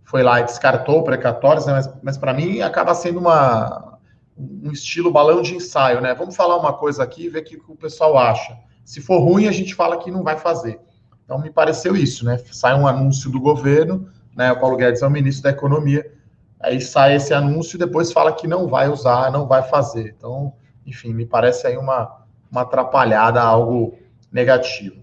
foi 0.05 0.23
lá 0.23 0.41
e 0.41 0.45
descartou 0.45 1.03
precatórios, 1.03 1.67
né, 1.67 1.73
mas, 1.73 1.91
mas 2.03 2.17
para 2.17 2.33
mim 2.33 2.61
acaba 2.61 2.95
sendo 2.95 3.19
uma, 3.19 3.99
um 4.37 4.71
estilo 4.71 5.11
balão 5.11 5.43
de 5.43 5.57
ensaio, 5.57 6.01
né? 6.01 6.15
Vamos 6.15 6.37
falar 6.37 6.57
uma 6.57 6.73
coisa 6.73 7.03
aqui 7.03 7.25
e 7.25 7.29
ver 7.29 7.41
o 7.41 7.45
que 7.45 7.57
o 7.57 7.77
pessoal 7.77 8.17
acha. 8.17 8.57
Se 8.85 9.01
for 9.01 9.19
ruim, 9.19 9.49
a 9.49 9.53
gente 9.53 9.75
fala 9.75 9.97
que 9.97 10.11
não 10.11 10.23
vai 10.23 10.37
fazer. 10.37 10.81
Então, 11.25 11.41
me 11.41 11.51
pareceu 11.51 11.97
isso, 11.97 12.25
né? 12.25 12.39
Sai 12.53 12.79
um 12.79 12.87
anúncio 12.87 13.31
do 13.31 13.41
governo, 13.41 14.09
né? 14.37 14.53
O 14.53 14.61
Paulo 14.61 14.77
Guedes 14.77 15.03
é 15.03 15.07
o 15.07 15.11
ministro 15.11 15.45
da 15.45 15.51
Economia. 15.51 16.13
Aí 16.64 16.80
sai 16.80 17.16
esse 17.16 17.35
anúncio 17.35 17.76
e 17.76 17.78
depois 17.78 18.11
fala 18.11 18.33
que 18.33 18.49
não 18.49 18.66
vai 18.66 18.88
usar, 18.88 19.30
não 19.30 19.47
vai 19.47 19.62
fazer. 19.62 20.14
Então, 20.16 20.52
enfim, 20.87 21.12
me 21.12 21.26
parece 21.26 21.66
aí 21.66 21.76
uma, 21.76 22.25
uma 22.50 22.62
atrapalhada, 22.62 23.40
algo 23.40 23.99
negativo. 24.33 24.97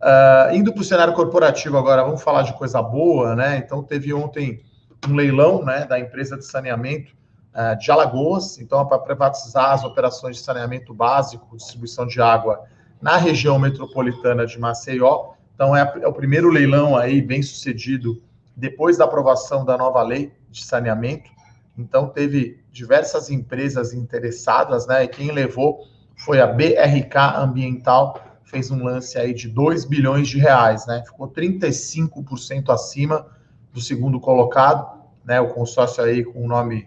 Uh, 0.00 0.54
indo 0.54 0.72
para 0.72 0.80
o 0.80 0.84
cenário 0.84 1.14
corporativo 1.14 1.76
agora, 1.76 2.02
vamos 2.02 2.22
falar 2.22 2.42
de 2.42 2.54
coisa 2.54 2.82
boa, 2.82 3.36
né? 3.36 3.58
Então, 3.58 3.82
teve 3.82 4.12
ontem 4.12 4.62
um 5.08 5.14
leilão 5.14 5.64
né, 5.64 5.84
da 5.84 6.00
empresa 6.00 6.36
de 6.36 6.46
saneamento 6.46 7.12
uh, 7.54 7.78
de 7.78 7.90
Alagoas, 7.90 8.58
então, 8.58 8.80
é 8.80 8.84
para 8.84 8.98
privatizar 8.98 9.72
as 9.72 9.84
operações 9.84 10.36
de 10.36 10.42
saneamento 10.42 10.94
básico, 10.94 11.56
distribuição 11.56 12.06
de 12.06 12.20
água 12.20 12.64
na 13.00 13.16
região 13.16 13.58
metropolitana 13.58 14.46
de 14.46 14.58
Maceió. 14.58 15.34
Então, 15.54 15.76
é, 15.76 15.92
é 16.00 16.08
o 16.08 16.12
primeiro 16.12 16.48
leilão 16.48 16.96
aí 16.96 17.20
bem 17.20 17.42
sucedido 17.42 18.20
depois 18.56 18.96
da 18.96 19.04
aprovação 19.04 19.64
da 19.64 19.76
nova 19.76 20.02
lei 20.02 20.32
de 20.52 20.64
saneamento. 20.64 21.30
Então, 21.76 22.08
teve 22.08 22.62
diversas 22.70 23.30
empresas 23.30 23.92
interessadas, 23.92 24.86
né? 24.86 25.04
E 25.04 25.08
quem 25.08 25.32
levou 25.32 25.80
foi 26.16 26.40
a 26.40 26.46
BRK 26.46 27.16
Ambiental, 27.36 28.20
fez 28.44 28.70
um 28.70 28.84
lance 28.84 29.18
aí 29.18 29.32
de 29.32 29.48
2 29.48 29.86
bilhões 29.86 30.28
de 30.28 30.38
reais, 30.38 30.86
né? 30.86 31.02
Ficou 31.06 31.28
35% 31.28 32.70
acima 32.70 33.26
do 33.72 33.80
segundo 33.80 34.20
colocado, 34.20 35.00
né? 35.24 35.40
O 35.40 35.48
consórcio 35.48 36.04
aí 36.04 36.22
com 36.22 36.44
o 36.44 36.48
nome 36.48 36.86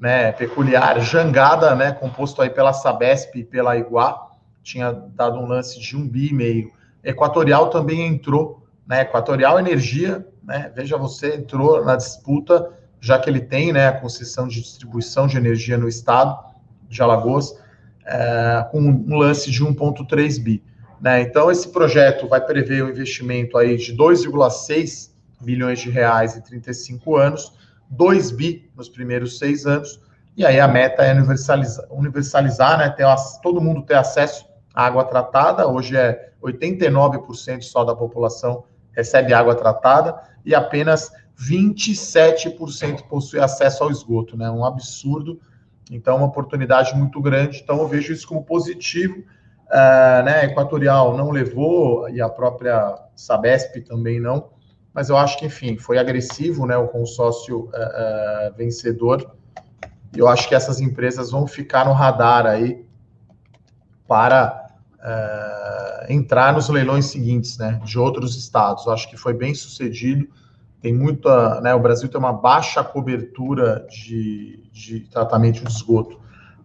né, 0.00 0.32
peculiar, 0.32 0.98
Jangada, 1.00 1.74
né? 1.74 1.92
Composto 1.92 2.40
aí 2.42 2.50
pela 2.50 2.72
Sabesp 2.72 3.36
e 3.36 3.44
pela 3.44 3.76
Iguá, 3.76 4.30
tinha 4.62 4.92
dado 4.92 5.38
um 5.38 5.46
lance 5.46 5.78
de 5.78 5.96
um 5.96 6.08
bi 6.08 6.30
e 6.30 6.34
meio. 6.34 6.72
Equatorial 7.04 7.68
também 7.70 8.06
entrou, 8.06 8.66
né? 8.86 9.02
Equatorial 9.02 9.58
Energia, 9.58 10.26
né? 10.42 10.72
Veja 10.74 10.96
você, 10.96 11.36
entrou 11.36 11.84
na 11.84 11.96
disputa, 11.96 12.70
já 13.00 13.18
que 13.18 13.28
ele 13.28 13.40
tem 13.40 13.72
né, 13.72 13.88
a 13.88 13.92
concessão 13.92 14.46
de 14.46 14.60
distribuição 14.60 15.26
de 15.26 15.36
energia 15.36 15.78
no 15.78 15.88
estado 15.88 16.38
de 16.88 17.00
Alagoas, 17.00 17.54
é, 18.04 18.66
com 18.70 18.80
um 18.80 19.16
lance 19.16 19.50
de 19.50 19.64
1,3 19.64 20.42
bi. 20.42 20.62
Né? 21.00 21.22
Então, 21.22 21.50
esse 21.50 21.68
projeto 21.68 22.28
vai 22.28 22.40
prever 22.40 22.84
um 22.84 22.88
investimento 22.88 23.56
aí 23.56 23.76
de 23.76 23.96
2,6 23.96 25.10
bilhões 25.40 25.80
de 25.80 25.90
reais 25.90 26.36
em 26.36 26.40
35 26.40 27.16
anos, 27.16 27.52
2 27.88 28.30
bi 28.32 28.70
nos 28.76 28.88
primeiros 28.88 29.38
seis 29.38 29.66
anos, 29.66 30.00
e 30.36 30.44
aí 30.44 30.60
a 30.60 30.68
meta 30.68 31.02
é 31.02 31.12
universalizar, 31.12 31.86
universalizar 31.90 32.78
né? 32.78 32.88
Ter, 32.90 33.04
todo 33.42 33.60
mundo 33.60 33.82
ter 33.82 33.94
acesso 33.94 34.46
à 34.74 34.86
água 34.86 35.04
tratada, 35.04 35.66
hoje 35.66 35.96
é 35.96 36.30
89% 36.42 37.62
só 37.62 37.84
da 37.84 37.94
população 37.94 38.64
recebe 38.92 39.32
água 39.32 39.54
tratada, 39.54 40.20
e 40.44 40.54
apenas 40.54 41.10
27% 41.40 43.06
possui 43.08 43.40
acesso 43.40 43.82
ao 43.82 43.90
esgoto, 43.90 44.36
né? 44.36 44.50
Um 44.50 44.64
absurdo. 44.64 45.40
Então, 45.90 46.18
uma 46.18 46.26
oportunidade 46.26 46.94
muito 46.94 47.20
grande. 47.20 47.60
Então, 47.62 47.78
eu 47.78 47.88
vejo 47.88 48.12
isso 48.12 48.28
como 48.28 48.44
positivo. 48.44 49.24
Uh, 49.70 50.24
né, 50.24 50.46
Equatorial 50.46 51.16
não 51.16 51.30
levou, 51.30 52.08
e 52.08 52.20
a 52.20 52.28
própria 52.28 52.96
Sabesp 53.14 53.80
também 53.82 54.18
não, 54.18 54.50
mas 54.92 55.08
eu 55.08 55.16
acho 55.16 55.38
que, 55.38 55.46
enfim, 55.46 55.78
foi 55.78 55.96
agressivo 55.96 56.66
né, 56.66 56.76
o 56.76 56.88
consórcio 56.88 57.66
uh, 57.66 57.68
uh, 57.68 58.56
vencedor, 58.56 59.32
e 60.12 60.18
eu 60.18 60.26
acho 60.26 60.48
que 60.48 60.56
essas 60.56 60.80
empresas 60.80 61.30
vão 61.30 61.46
ficar 61.46 61.84
no 61.84 61.92
radar 61.92 62.46
aí 62.46 62.84
para 64.08 64.58
entrar 66.08 66.52
nos 66.52 66.68
leilões 66.68 67.06
seguintes 67.06 67.56
né, 67.56 67.80
de 67.84 67.96
outros 67.96 68.36
estados. 68.36 68.84
Eu 68.84 68.92
acho 68.92 69.08
que 69.08 69.16
foi 69.16 69.32
bem 69.32 69.54
sucedido 69.54 70.28
tem 70.80 70.94
muita, 70.94 71.60
né, 71.60 71.74
o 71.74 71.80
Brasil 71.80 72.08
tem 72.08 72.18
uma 72.18 72.32
baixa 72.32 72.82
cobertura 72.82 73.86
de, 73.90 74.68
de 74.72 75.00
tratamento 75.00 75.62
de 75.62 75.70
esgoto, 75.70 76.18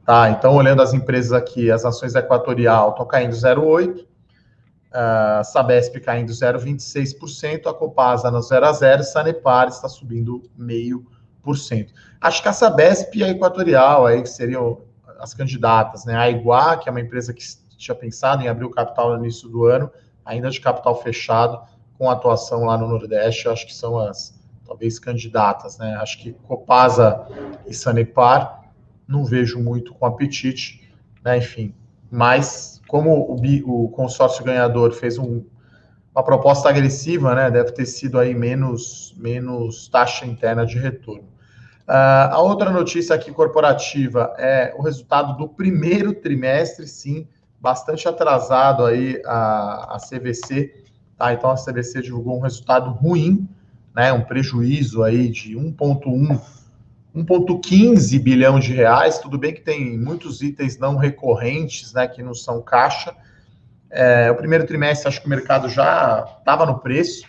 tá? 0.06 0.30
Então, 0.30 0.56
olhando 0.56 0.82
as 0.82 0.94
empresas 0.94 1.34
aqui, 1.34 1.70
as 1.70 1.84
ações 1.84 2.16
Equatorial 2.16 2.92
estão 2.92 3.06
caindo 3.06 3.36
0,8%, 3.36 4.06
a 4.96 5.44
Sabesp 5.44 6.00
caindo 6.00 6.32
0,26%, 6.32 7.68
a 7.68 7.74
Copasa 7.74 8.32
no 8.32 8.42
0 8.42 8.66
a 8.66 8.72
0, 8.72 9.04
Sanepar 9.04 9.68
está 9.68 9.90
subindo 9.90 10.42
0,5%. 10.58 11.90
Acho 12.22 12.42
que 12.42 12.48
a 12.48 12.54
Sabesp 12.54 13.14
e 13.18 13.24
a 13.24 13.30
Equatorial 13.30 14.06
aí 14.06 14.22
que 14.22 14.30
seriam 14.30 14.82
as 15.20 15.34
candidatas, 15.34 16.06
né? 16.06 16.16
A 16.16 16.30
Iguá, 16.30 16.78
que 16.78 16.88
é 16.88 16.92
uma 16.92 17.02
empresa 17.02 17.34
que 17.34 17.44
tinha 17.78 17.96
pensado 17.96 18.42
em 18.42 18.48
abrir 18.48 18.66
o 18.66 18.72
capital 18.72 19.12
no 19.12 19.24
início 19.24 19.50
do 19.50 19.66
ano, 19.66 19.92
ainda 20.24 20.50
de 20.50 20.62
capital 20.62 21.02
fechado, 21.02 21.62
com 21.98 22.10
atuação 22.10 22.66
lá 22.66 22.78
no 22.78 22.88
Nordeste, 22.88 23.48
acho 23.48 23.66
que 23.66 23.74
são 23.74 23.98
as 23.98 24.36
talvez 24.66 25.00
candidatas, 25.00 25.78
né? 25.78 25.96
Acho 25.96 26.20
que 26.20 26.34
Copasa 26.34 27.28
e 27.68 27.74
Sanepar 27.74 28.64
não 29.08 29.24
vejo 29.24 29.62
muito 29.62 29.94
com 29.94 30.06
apetite, 30.06 30.90
né? 31.24 31.38
Enfim, 31.38 31.74
mas 32.12 32.82
como 32.88 33.12
o, 33.12 33.86
o 33.86 33.90
consórcio 33.90 34.44
ganhador 34.44 34.92
fez 34.92 35.18
um, 35.18 35.44
uma 36.14 36.24
proposta 36.24 36.70
agressiva, 36.70 37.36
né? 37.36 37.52
Deve 37.52 37.72
ter 37.72 37.86
sido 37.86 38.20
aí 38.20 38.34
menos 38.34 39.16
menos 39.18 39.88
taxa 39.88 40.26
interna 40.26 40.66
de 40.66 40.78
retorno. 40.78 41.36
Uh, 41.88 42.32
a 42.32 42.42
outra 42.42 42.72
notícia 42.72 43.16
aqui 43.16 43.32
corporativa 43.32 44.34
é 44.40 44.74
o 44.76 44.82
resultado 44.82 45.38
do 45.38 45.48
primeiro 45.48 46.16
trimestre, 46.16 46.88
sim, 46.88 47.28
bastante 47.62 48.08
atrasado 48.08 48.84
aí 48.84 49.22
a, 49.24 49.96
a 49.96 49.98
CVC 50.00 50.85
Tá? 51.18 51.34
Então 51.34 51.50
a 51.50 51.56
CBC 51.56 52.02
divulgou 52.02 52.38
um 52.38 52.42
resultado 52.42 52.90
ruim, 52.90 53.48
né, 53.96 54.12
um 54.12 54.22
prejuízo 54.22 55.04
aí 55.04 55.30
de 55.30 55.56
1,1 55.56 56.40
1,15 57.16 58.22
bilhão 58.22 58.60
de 58.60 58.74
reais. 58.74 59.20
Tudo 59.20 59.38
bem 59.38 59.54
que 59.54 59.62
tem 59.62 59.98
muitos 59.98 60.42
itens 60.42 60.78
não 60.78 60.98
recorrentes, 60.98 61.94
né, 61.94 62.08
que 62.08 62.22
não 62.22 62.34
são 62.34 62.62
caixa. 62.62 63.16
É, 63.90 64.30
o 64.30 64.36
primeiro 64.36 64.66
trimestre, 64.66 65.08
acho 65.08 65.22
que 65.22 65.28
o 65.28 65.30
mercado 65.30 65.70
já 65.70 66.26
estava 66.40 66.66
no 66.66 66.80
preço, 66.80 67.26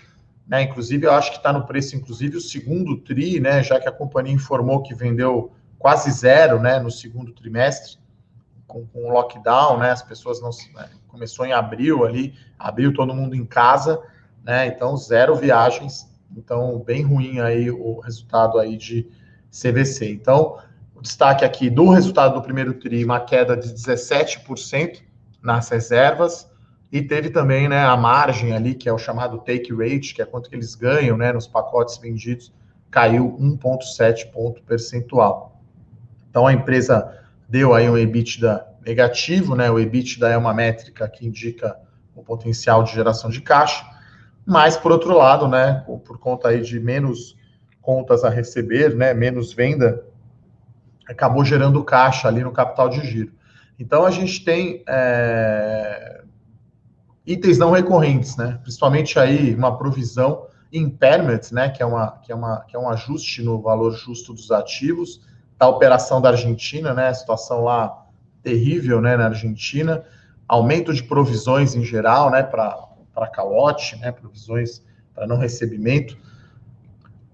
né? 0.49 0.62
Inclusive, 0.62 1.07
eu 1.07 1.12
acho 1.12 1.31
que 1.31 1.37
está 1.37 1.52
no 1.52 1.64
preço, 1.64 1.95
inclusive, 1.95 2.38
o 2.38 2.40
segundo 2.40 2.97
TRI, 2.97 3.38
né? 3.38 3.62
Já 3.62 3.78
que 3.78 3.88
a 3.88 3.93
companhia 3.93 4.35
informou 4.35 4.83
que 4.83 4.93
vendeu 4.93 5.52
quase 5.78 6.11
zero, 6.11 6.61
né, 6.61 6.81
no 6.81 6.90
segundo 6.90 7.33
trimestre 7.33 7.99
com, 8.66 8.87
com 8.87 9.08
o 9.08 9.12
lockdown, 9.12 9.78
né? 9.78 9.90
As 9.90 10.02
pessoas 10.02 10.40
não 10.40 10.50
né, 10.75 10.90
começou 11.08 11.46
em 11.46 11.52
abril 11.52 12.04
ali, 12.04 12.35
abril 12.58 12.92
todo 12.92 13.14
mundo 13.14 13.35
em 13.35 13.44
casa, 13.44 14.02
né? 14.44 14.66
Então 14.66 14.96
zero 14.96 15.35
viagens, 15.35 16.08
então 16.37 16.78
bem 16.80 17.02
ruim 17.02 17.40
aí 17.40 17.70
o 17.70 18.00
resultado 18.00 18.58
aí 18.58 18.76
de 18.76 19.11
CVC. 19.50 20.11
Então 20.11 20.58
o 20.94 21.00
destaque 21.00 21.44
aqui 21.44 21.70
do 21.70 21.90
resultado 21.90 22.35
do 22.35 22.42
primeiro 22.42 22.75
tri, 22.75 23.04
uma 23.04 23.20
queda 23.20 23.56
de 23.56 23.68
17% 23.68 25.02
nas 25.42 25.68
reservas 25.68 26.50
e 26.90 27.02
teve 27.02 27.30
também, 27.30 27.68
né, 27.68 27.85
a 27.85 27.96
margem 27.96 28.52
ali 28.52 28.75
que 28.75 28.88
é 28.88 28.92
o 28.92 28.99
chamado 28.99 29.38
take 29.38 29.75
rate, 29.75 30.14
que 30.14 30.23
é 30.23 30.25
quanto 30.25 30.49
que 30.49 30.56
eles 30.56 30.75
ganham, 30.75 31.16
né, 31.16 31.32
nos 31.32 31.46
pacotes 31.46 31.99
vendidos, 31.99 32.52
caiu 32.90 33.37
1,7 33.38 34.30
ponto 34.30 34.62
percentual. 34.62 35.61
Então 36.30 36.46
a 36.46 36.52
empresa 36.52 37.18
deu 37.49 37.75
aí 37.75 37.88
um 37.88 37.97
EBITDA 37.97 38.67
negativo, 38.85 39.55
né? 39.55 39.71
O 39.71 39.79
EBITDA 39.79 40.29
é 40.29 40.37
uma 40.37 40.55
métrica 40.55 41.09
que 41.09 41.26
indica 41.26 41.76
o 42.15 42.23
potencial 42.23 42.83
de 42.83 42.93
geração 42.93 43.31
de 43.31 43.41
caixa, 43.41 43.85
mas 44.45 44.76
por 44.76 44.93
outro 44.93 45.15
lado, 45.17 45.49
né, 45.49 45.85
por 46.05 46.19
conta 46.19 46.49
aí 46.49 46.62
de 46.62 46.79
menos 46.81 47.37
contas 47.83 48.25
a 48.25 48.31
receber, 48.31 48.95
né, 48.95 49.12
menos 49.12 49.53
venda, 49.53 50.05
acabou 51.09 51.45
gerando 51.45 51.85
caixa 51.85 52.26
ali 52.26 52.43
no 52.43 52.53
capital 52.53 52.88
de 52.88 53.05
giro. 53.07 53.33
Então 53.79 54.05
a 54.05 54.11
gente 54.11 54.45
tem 54.45 54.83
é, 54.88 56.23
itens 57.26 57.59
não 57.59 57.71
recorrentes, 57.71 58.37
né? 58.37 58.59
Principalmente 58.62 59.19
aí 59.19 59.55
uma 59.55 59.76
provisão 59.76 60.47
impairment, 60.73 61.53
né? 61.53 61.69
Que 61.69 61.83
é 61.83 61.87
uma 61.87 62.12
que 62.23 62.33
é 62.33 62.35
uma 62.35 62.61
que 62.61 62.75
é 62.75 62.79
um 62.79 62.88
ajuste 62.88 63.43
no 63.43 63.61
valor 63.61 63.93
justo 63.93 64.33
dos 64.33 64.50
ativos 64.50 65.21
da 65.58 65.68
operação 65.68 66.20
da 66.20 66.30
Argentina, 66.30 66.92
né? 66.92 67.08
A 67.08 67.14
situação 67.14 67.64
lá 67.64 68.06
terrível, 68.46 69.00
né, 69.00 69.16
na 69.16 69.26
Argentina, 69.26 70.04
aumento 70.46 70.94
de 70.94 71.02
provisões 71.02 71.75
em 71.75 71.82
geral, 71.82 72.30
né, 72.30 72.44
para 72.44 73.26
calote, 73.34 73.96
né, 73.96 74.12
provisões 74.12 74.84
para 75.12 75.26
não 75.26 75.36
recebimento, 75.36 76.16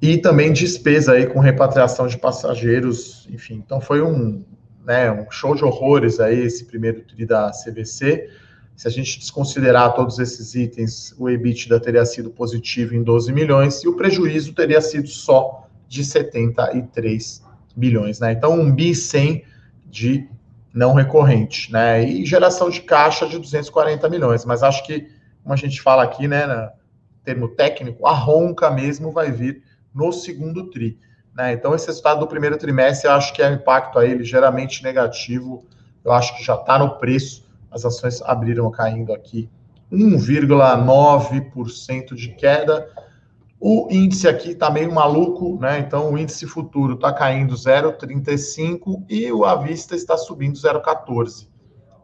e 0.01 0.17
também 0.17 0.51
despesa 0.51 1.13
aí 1.13 1.27
com 1.27 1.39
repatriação 1.39 2.07
de 2.07 2.17
passageiros, 2.17 3.29
enfim. 3.31 3.63
Então 3.65 3.79
foi 3.79 4.01
um, 4.01 4.43
né, 4.87 5.13
um 5.13 5.31
show 5.31 5.55
de 5.55 5.63
horrores 5.63 6.19
aí 6.19 6.41
esse 6.41 6.65
primeiro 6.65 7.03
tri 7.03 7.27
da 7.27 7.51
CVC. 7.51 8.31
Se 8.75 8.89
a 8.89 8.91
gente 8.91 9.19
desconsiderar 9.19 9.95
todos 9.95 10.19
esses 10.19 10.55
itens, 10.55 11.15
o 11.19 11.29
EBITDA 11.29 11.79
teria 11.79 12.07
sido 12.07 12.31
positivo 12.31 12.95
em 12.95 13.03
12 13.03 13.31
milhões 13.33 13.85
e 13.85 13.89
o 13.89 13.97
prejuízo 13.97 14.55
teria 14.55 14.81
sido 14.81 15.09
só 15.09 15.69
de 15.87 16.03
73 16.03 17.52
bilhões, 17.77 18.21
né? 18.21 18.33
Então, 18.33 18.59
um 18.59 18.73
bi 18.73 18.95
100 18.95 19.45
de 19.87 20.29
não 20.73 20.95
recorrente, 20.95 21.71
né? 21.73 22.05
E 22.05 22.25
geração 22.25 22.71
de 22.71 22.81
caixa 22.81 23.27
de 23.27 23.39
240 23.39 24.09
milhões. 24.09 24.45
Mas 24.45 24.63
acho 24.63 24.85
que, 24.85 25.09
como 25.43 25.53
a 25.53 25.57
gente 25.57 25.83
fala 25.83 26.03
aqui, 26.03 26.27
né, 26.27 26.47
no 26.47 26.71
termo 27.25 27.49
técnico, 27.49 28.07
a 28.07 28.13
ronca 28.13 28.71
mesmo 28.71 29.11
vai 29.11 29.31
vir 29.31 29.63
no 29.95 30.13
segundo 30.13 30.71
TRI. 30.71 30.99
Né? 31.35 31.53
Então, 31.53 31.75
esse 31.75 31.87
resultado 31.87 32.21
do 32.21 32.27
primeiro 32.27 32.57
trimestre, 32.57 33.09
eu 33.09 33.13
acho 33.13 33.33
que 33.33 33.43
é 33.43 33.51
um 33.51 33.55
impacto 33.55 33.99
aí 33.99 34.15
ligeiramente 34.15 34.83
negativo. 34.83 35.65
Eu 36.05 36.13
acho 36.13 36.37
que 36.37 36.45
já 36.45 36.55
está 36.55 36.79
no 36.79 36.99
preço. 36.99 37.49
As 37.71 37.85
ações 37.85 38.21
abriram 38.23 38.69
caindo 38.71 39.15
aqui 39.15 39.49
1,9% 39.91 42.15
de 42.15 42.29
queda. 42.31 42.89
O 43.65 43.87
índice 43.93 44.27
aqui 44.27 44.51
está 44.51 44.69
meio 44.69 44.93
maluco, 44.93 45.57
né? 45.61 45.79
Então, 45.79 46.13
o 46.13 46.19
índice 46.19 46.49
futuro 46.49 46.95
está 46.95 47.13
caindo 47.13 47.55
0,35 47.55 49.05
e 49.09 49.31
o 49.31 49.45
à 49.45 49.55
vista 49.55 49.95
está 49.95 50.19
subindo 50.19 50.57
0,14. 50.57 51.47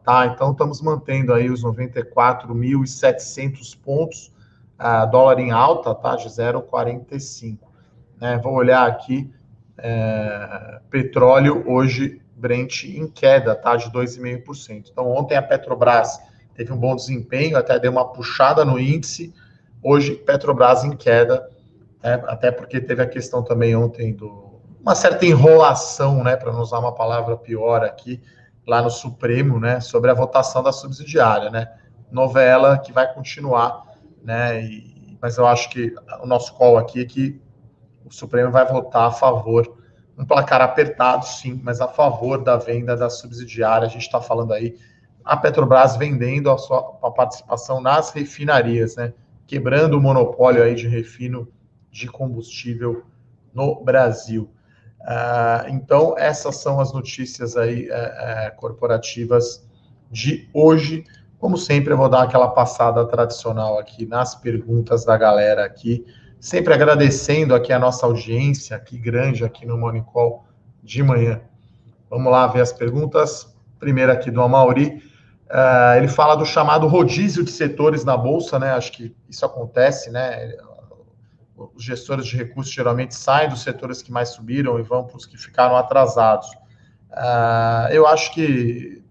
Tá? 0.04 0.26
Então, 0.26 0.52
estamos 0.52 0.80
mantendo 0.80 1.34
aí 1.34 1.50
os 1.50 1.64
94.700 1.64 3.76
pontos, 3.82 4.32
uh, 4.78 5.10
dólar 5.10 5.40
em 5.40 5.50
alta, 5.50 5.92
tá? 5.96 6.14
De 6.14 6.28
0,45. 6.28 7.58
Né? 8.20 8.38
Vou 8.38 8.52
olhar 8.52 8.86
aqui, 8.86 9.28
é, 9.78 10.78
petróleo 10.88 11.64
hoje, 11.66 12.22
Brent 12.36 12.84
em 12.84 13.08
queda, 13.08 13.56
tá? 13.56 13.74
De 13.74 13.90
2,5%. 13.90 14.90
Então, 14.92 15.10
ontem 15.10 15.36
a 15.36 15.42
Petrobras 15.42 16.20
teve 16.54 16.72
um 16.72 16.78
bom 16.78 16.94
desempenho, 16.94 17.56
até 17.56 17.80
deu 17.80 17.90
uma 17.90 18.12
puxada 18.12 18.64
no 18.64 18.78
índice. 18.78 19.34
Hoje, 19.82 20.14
Petrobras 20.14 20.84
em 20.84 20.96
queda, 20.96 21.48
né? 22.02 22.22
até 22.26 22.50
porque 22.50 22.80
teve 22.80 23.02
a 23.02 23.06
questão 23.06 23.42
também 23.42 23.76
ontem 23.76 24.14
do 24.14 24.48
uma 24.80 24.94
certa 24.94 25.26
enrolação, 25.26 26.22
né, 26.24 26.36
para 26.36 26.52
não 26.52 26.60
usar 26.60 26.78
uma 26.78 26.94
palavra 26.94 27.36
pior 27.36 27.84
aqui, 27.84 28.22
lá 28.66 28.80
no 28.80 28.90
Supremo, 28.90 29.58
né, 29.60 29.80
sobre 29.80 30.10
a 30.10 30.14
votação 30.14 30.62
da 30.62 30.72
subsidiária, 30.72 31.50
né? 31.50 31.70
Novela 32.10 32.78
que 32.78 32.92
vai 32.92 33.12
continuar, 33.12 33.82
né? 34.22 34.62
E, 34.62 35.18
mas 35.20 35.36
eu 35.36 35.46
acho 35.46 35.68
que 35.68 35.94
o 36.22 36.26
nosso 36.26 36.54
call 36.54 36.78
aqui 36.78 37.02
é 37.02 37.04
que 37.04 37.40
o 38.04 38.12
Supremo 38.12 38.50
vai 38.50 38.64
votar 38.66 39.08
a 39.08 39.10
favor, 39.10 39.76
um 40.16 40.24
placar 40.24 40.60
apertado, 40.60 41.26
sim, 41.26 41.60
mas 41.62 41.80
a 41.80 41.88
favor 41.88 42.42
da 42.42 42.56
venda 42.56 42.96
da 42.96 43.10
subsidiária. 43.10 43.86
A 43.86 43.90
gente 43.90 44.02
está 44.02 44.20
falando 44.20 44.52
aí 44.52 44.76
a 45.24 45.36
Petrobras 45.36 45.96
vendendo 45.96 46.50
a 46.50 46.56
sua 46.56 46.98
a 47.02 47.10
participação 47.10 47.80
nas 47.80 48.10
refinarias, 48.10 48.96
né? 48.96 49.12
Quebrando 49.48 49.96
o 49.96 50.00
monopólio 50.00 50.62
aí 50.62 50.74
de 50.74 50.86
refino 50.86 51.48
de 51.90 52.06
combustível 52.06 53.02
no 53.54 53.82
Brasil. 53.82 54.50
Uh, 55.00 55.70
então, 55.70 56.14
essas 56.18 56.56
são 56.56 56.78
as 56.78 56.92
notícias 56.92 57.56
aí 57.56 57.88
uh, 57.88 57.92
uh, 57.92 58.56
corporativas 58.56 59.66
de 60.10 60.50
hoje. 60.52 61.02
Como 61.38 61.56
sempre, 61.56 61.94
eu 61.94 61.96
vou 61.96 62.10
dar 62.10 62.24
aquela 62.24 62.48
passada 62.48 63.06
tradicional 63.06 63.78
aqui 63.78 64.04
nas 64.04 64.34
perguntas 64.34 65.06
da 65.06 65.16
galera 65.16 65.64
aqui. 65.64 66.04
Sempre 66.38 66.74
agradecendo 66.74 67.54
aqui 67.54 67.72
a 67.72 67.78
nossa 67.78 68.04
audiência, 68.04 68.76
aqui 68.76 68.98
grande, 68.98 69.46
aqui 69.46 69.64
no 69.64 69.78
Monicol 69.78 70.44
de 70.82 71.02
manhã. 71.02 71.40
Vamos 72.10 72.30
lá 72.30 72.46
ver 72.48 72.60
as 72.60 72.72
perguntas. 72.72 73.56
Primeiro 73.78 74.12
aqui 74.12 74.30
do 74.30 74.42
Amauri. 74.42 75.02
Uh, 75.50 75.96
ele 75.96 76.08
fala 76.08 76.34
do 76.34 76.44
chamado 76.44 76.86
rodízio 76.86 77.42
de 77.42 77.50
setores 77.50 78.04
na 78.04 78.16
Bolsa, 78.16 78.58
né? 78.58 78.72
Acho 78.72 78.92
que 78.92 79.14
isso 79.28 79.46
acontece, 79.46 80.10
né? 80.10 80.52
Os 81.56 81.82
gestores 81.82 82.26
de 82.26 82.36
recursos 82.36 82.72
geralmente 82.72 83.14
saem 83.14 83.48
dos 83.48 83.62
setores 83.62 84.02
que 84.02 84.12
mais 84.12 84.28
subiram 84.28 84.78
e 84.78 84.82
vão 84.82 85.04
para 85.04 85.16
os 85.16 85.24
que 85.24 85.36
ficaram 85.36 85.76
atrasados. 85.76 86.48
Uh, 87.10 87.90
eu 87.90 88.06
acho 88.06 88.32
que 88.34 89.02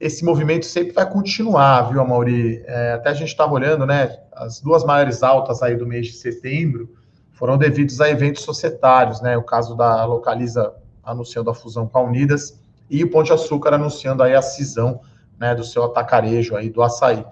esse 0.00 0.24
movimento 0.24 0.66
sempre 0.66 0.92
vai 0.92 1.08
continuar, 1.08 1.82
viu, 1.88 2.00
Amauri? 2.00 2.62
É, 2.66 2.92
até 2.92 3.10
a 3.10 3.14
gente 3.14 3.28
estava 3.28 3.52
olhando, 3.52 3.86
né? 3.86 4.18
As 4.32 4.60
duas 4.60 4.84
maiores 4.84 5.22
altas 5.22 5.62
aí 5.62 5.76
do 5.76 5.86
mês 5.86 6.06
de 6.08 6.12
setembro 6.12 6.94
foram 7.32 7.56
devidos 7.56 8.00
a 8.00 8.10
eventos 8.10 8.42
societários, 8.42 9.20
né? 9.20 9.36
O 9.36 9.42
caso 9.42 9.74
da 9.74 10.04
Localiza 10.04 10.74
anunciando 11.02 11.50
a 11.50 11.54
fusão 11.54 11.86
com 11.86 11.98
a 11.98 12.02
Unidas 12.02 12.60
e 12.90 13.04
o 13.04 13.22
de 13.22 13.32
Açúcar 13.32 13.74
anunciando 13.74 14.22
aí 14.22 14.34
a 14.34 14.42
cisão, 14.42 15.00
né, 15.38 15.54
do 15.54 15.64
seu 15.64 15.84
atacarejo 15.84 16.56
aí 16.56 16.70
do 16.70 16.82
açaí, 16.82 17.24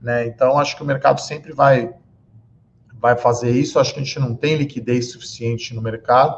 né? 0.00 0.26
Então 0.26 0.58
acho 0.58 0.76
que 0.76 0.82
o 0.82 0.86
mercado 0.86 1.20
sempre 1.20 1.52
vai 1.52 1.92
vai 3.00 3.16
fazer 3.16 3.50
isso. 3.50 3.78
Acho 3.78 3.94
que 3.94 4.00
a 4.00 4.02
gente 4.02 4.18
não 4.18 4.34
tem 4.34 4.56
liquidez 4.56 5.12
suficiente 5.12 5.74
no 5.74 5.80
mercado. 5.80 6.36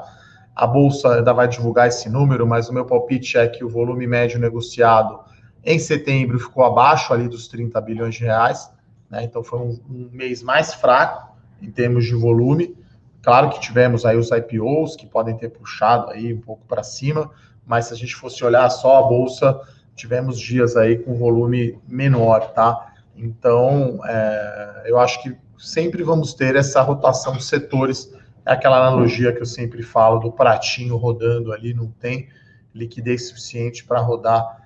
A 0.54 0.66
bolsa 0.66 1.16
ainda 1.16 1.32
vai 1.32 1.48
divulgar 1.48 1.88
esse 1.88 2.08
número, 2.08 2.46
mas 2.46 2.68
o 2.68 2.74
meu 2.74 2.84
palpite 2.84 3.38
é 3.38 3.48
que 3.48 3.64
o 3.64 3.68
volume 3.68 4.06
médio 4.06 4.38
negociado 4.38 5.20
em 5.64 5.78
setembro 5.78 6.38
ficou 6.38 6.64
abaixo 6.64 7.12
ali 7.12 7.28
dos 7.28 7.48
30 7.48 7.80
bilhões 7.80 8.14
de 8.14 8.24
reais, 8.24 8.70
né? 9.08 9.24
Então 9.24 9.42
foi 9.42 9.58
um, 9.58 9.80
um 9.88 10.10
mês 10.12 10.42
mais 10.42 10.74
fraco 10.74 11.34
em 11.60 11.70
termos 11.70 12.04
de 12.04 12.14
volume. 12.14 12.76
Claro 13.22 13.50
que 13.50 13.60
tivemos 13.60 14.06
aí 14.06 14.16
os 14.16 14.30
IPOs 14.30 14.96
que 14.96 15.06
podem 15.06 15.36
ter 15.36 15.50
puxado 15.50 16.10
aí 16.10 16.32
um 16.32 16.40
pouco 16.40 16.64
para 16.66 16.82
cima, 16.82 17.30
mas 17.66 17.86
se 17.86 17.94
a 17.94 17.96
gente 17.96 18.14
fosse 18.14 18.42
olhar 18.42 18.68
só 18.70 18.98
a 18.98 19.02
bolsa, 19.02 19.60
tivemos 19.94 20.38
dias 20.38 20.76
aí 20.76 20.98
com 20.98 21.14
volume 21.14 21.78
menor, 21.86 22.52
tá? 22.52 22.94
Então, 23.16 24.00
é, 24.06 24.84
eu 24.86 24.98
acho 24.98 25.22
que 25.22 25.36
sempre 25.58 26.02
vamos 26.02 26.32
ter 26.32 26.56
essa 26.56 26.80
rotação 26.80 27.34
de 27.34 27.44
setores. 27.44 28.12
É 28.46 28.52
aquela 28.52 28.78
analogia 28.78 29.32
que 29.32 29.40
eu 29.40 29.46
sempre 29.46 29.82
falo 29.82 30.18
do 30.18 30.32
pratinho 30.32 30.96
rodando 30.96 31.52
ali, 31.52 31.74
não 31.74 31.88
tem 31.88 32.28
liquidez 32.74 33.28
suficiente 33.28 33.84
para 33.84 34.00
rodar 34.00 34.60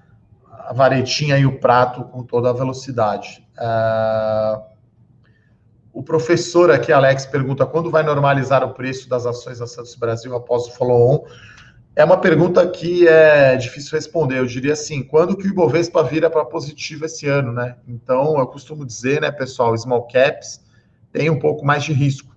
a 0.51 0.73
varetinha 0.73 1.37
e 1.39 1.45
o 1.45 1.59
prato 1.59 2.05
com 2.05 2.23
toda 2.23 2.51
a 2.51 2.53
velocidade. 2.53 3.47
Uh, 3.59 4.63
o 5.93 6.03
professor 6.03 6.71
aqui, 6.71 6.93
Alex, 6.93 7.27
pergunta 7.27 7.65
quando 7.67 7.91
vai 7.91 8.03
normalizar 8.03 8.65
o 8.65 8.75
preço 8.75 9.09
das 9.09 9.27
ações 9.27 9.59
da 9.59 9.67
Santos 9.67 9.95
Brasil 9.95 10.35
após 10.35 10.67
o 10.67 10.73
follow-on. 10.73 11.25
É 11.97 12.05
uma 12.05 12.17
pergunta 12.17 12.67
que 12.69 13.07
é 13.07 13.57
difícil 13.57 13.93
responder. 13.93 14.39
Eu 14.39 14.47
diria 14.47 14.73
assim, 14.73 15.03
quando 15.03 15.37
que 15.37 15.47
o 15.47 15.51
Ibovespa 15.51 16.03
vira 16.03 16.29
para 16.29 16.45
positivo 16.45 17.05
esse 17.05 17.29
ano, 17.29 17.53
né? 17.53 17.77
Então, 17.87 18.39
eu 18.39 18.47
costumo 18.47 18.85
dizer, 18.85 19.21
né, 19.21 19.31
pessoal, 19.31 19.77
small 19.77 20.07
caps 20.09 20.61
tem 21.13 21.31
um 21.31 21.39
pouco 21.39 21.65
mais 21.65 21.85
de 21.85 21.93
risco. 21.93 22.35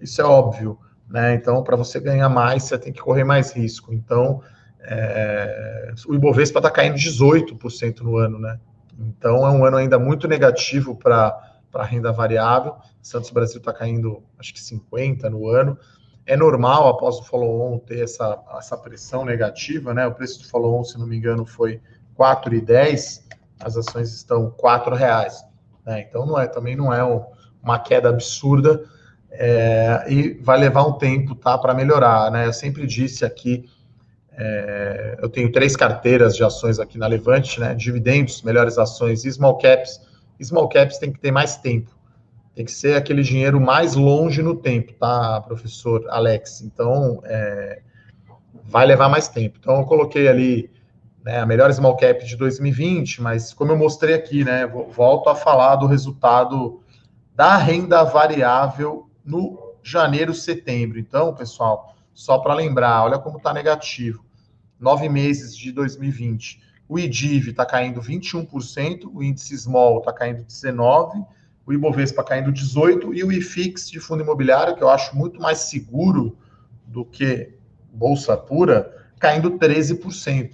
Isso 0.00 0.22
é 0.22 0.24
óbvio, 0.24 0.78
né? 1.08 1.34
Então, 1.34 1.62
para 1.62 1.76
você 1.76 2.00
ganhar 2.00 2.28
mais, 2.30 2.62
você 2.62 2.78
tem 2.78 2.92
que 2.92 3.00
correr 3.00 3.24
mais 3.24 3.52
risco. 3.52 3.92
Então, 3.92 4.42
é, 4.80 5.92
o 6.08 6.14
Ibovespa 6.14 6.60
está 6.60 6.70
caindo 6.70 6.96
18% 6.96 8.00
no 8.00 8.16
ano, 8.16 8.38
né? 8.38 8.58
Então 8.98 9.46
é 9.46 9.50
um 9.50 9.64
ano 9.64 9.76
ainda 9.76 9.98
muito 9.98 10.26
negativo 10.26 10.94
para 10.94 11.38
a 11.74 11.84
renda 11.84 12.12
variável. 12.12 12.76
Santos 13.02 13.30
Brasil 13.30 13.58
está 13.58 13.72
caindo, 13.72 14.22
acho 14.38 14.54
que 14.54 14.60
50% 14.60 15.28
no 15.28 15.48
ano. 15.48 15.78
É 16.26 16.36
normal, 16.36 16.88
após 16.88 17.18
o 17.18 17.22
follow-on, 17.22 17.78
ter 17.78 18.02
essa, 18.02 18.42
essa 18.58 18.76
pressão 18.76 19.24
negativa, 19.24 19.94
né? 19.94 20.06
O 20.06 20.12
preço 20.12 20.40
do 20.42 20.48
follow-on, 20.48 20.82
se 20.82 20.98
não 20.98 21.06
me 21.06 21.16
engano, 21.16 21.46
foi 21.46 21.74
R$ 21.74 21.80
4,10, 22.18 23.22
as 23.60 23.76
ações 23.76 24.12
estão 24.12 24.52
R$ 24.60 24.96
reais. 24.96 25.44
Né? 25.84 26.00
Então 26.00 26.26
não 26.26 26.38
é, 26.38 26.46
também 26.48 26.74
não 26.74 26.92
é 26.92 27.04
um, 27.04 27.24
uma 27.62 27.78
queda 27.78 28.08
absurda 28.08 28.84
é, 29.30 30.04
e 30.08 30.34
vai 30.42 30.58
levar 30.58 30.84
um 30.84 30.94
tempo 30.94 31.34
tá, 31.36 31.56
para 31.56 31.72
melhorar. 31.72 32.30
Né? 32.30 32.46
Eu 32.46 32.52
sempre 32.52 32.86
disse 32.86 33.24
aqui 33.24 33.68
é, 34.38 35.16
eu 35.20 35.30
tenho 35.30 35.50
três 35.50 35.74
carteiras 35.74 36.36
de 36.36 36.44
ações 36.44 36.78
aqui 36.78 36.98
na 36.98 37.06
Levante, 37.06 37.58
né? 37.58 37.74
Dividendos, 37.74 38.42
melhores 38.42 38.76
ações 38.76 39.24
e 39.24 39.32
small 39.32 39.56
caps. 39.56 39.98
Small 40.42 40.68
caps 40.68 40.98
tem 40.98 41.10
que 41.10 41.18
ter 41.18 41.30
mais 41.30 41.56
tempo. 41.56 41.95
Tem 42.56 42.64
que 42.64 42.72
ser 42.72 42.96
aquele 42.96 43.22
dinheiro 43.22 43.60
mais 43.60 43.94
longe 43.94 44.42
no 44.42 44.56
tempo, 44.56 44.94
tá, 44.94 45.42
professor 45.42 46.06
Alex? 46.08 46.62
Então, 46.62 47.20
é, 47.24 47.82
vai 48.64 48.86
levar 48.86 49.10
mais 49.10 49.28
tempo. 49.28 49.58
Então, 49.60 49.76
eu 49.76 49.84
coloquei 49.84 50.26
ali 50.26 50.70
né, 51.22 51.38
a 51.38 51.44
melhor 51.44 51.70
small 51.70 51.98
cap 51.98 52.24
de 52.24 52.34
2020, 52.34 53.20
mas 53.20 53.52
como 53.52 53.72
eu 53.72 53.76
mostrei 53.76 54.14
aqui, 54.14 54.42
né? 54.42 54.66
Volto 54.66 55.28
a 55.28 55.34
falar 55.34 55.76
do 55.76 55.86
resultado 55.86 56.80
da 57.34 57.58
renda 57.58 58.02
variável 58.04 59.10
no 59.22 59.74
janeiro, 59.82 60.32
setembro. 60.32 60.98
Então, 60.98 61.34
pessoal, 61.34 61.94
só 62.14 62.38
para 62.38 62.54
lembrar, 62.54 63.04
olha 63.04 63.18
como 63.18 63.36
está 63.36 63.52
negativo 63.52 64.24
nove 64.80 65.10
meses 65.10 65.54
de 65.54 65.72
2020, 65.72 66.62
o 66.88 66.98
IDIV 66.98 67.50
está 67.50 67.66
caindo 67.66 68.00
21%, 68.00 69.10
o 69.12 69.22
índice 69.22 69.56
Small 69.58 69.98
está 69.98 70.12
caindo 70.12 70.44
19%, 70.44 71.26
o 71.66 71.72
Ibovespa 71.72 72.22
caindo 72.22 72.52
18% 72.52 73.12
e 73.12 73.24
o 73.24 73.32
IFIX 73.32 73.90
de 73.90 73.98
fundo 73.98 74.22
imobiliário, 74.22 74.76
que 74.76 74.82
eu 74.82 74.88
acho 74.88 75.16
muito 75.16 75.40
mais 75.40 75.58
seguro 75.58 76.36
do 76.86 77.04
que 77.04 77.54
bolsa 77.92 78.36
pura, 78.36 78.94
caindo 79.18 79.58
13%. 79.58 80.52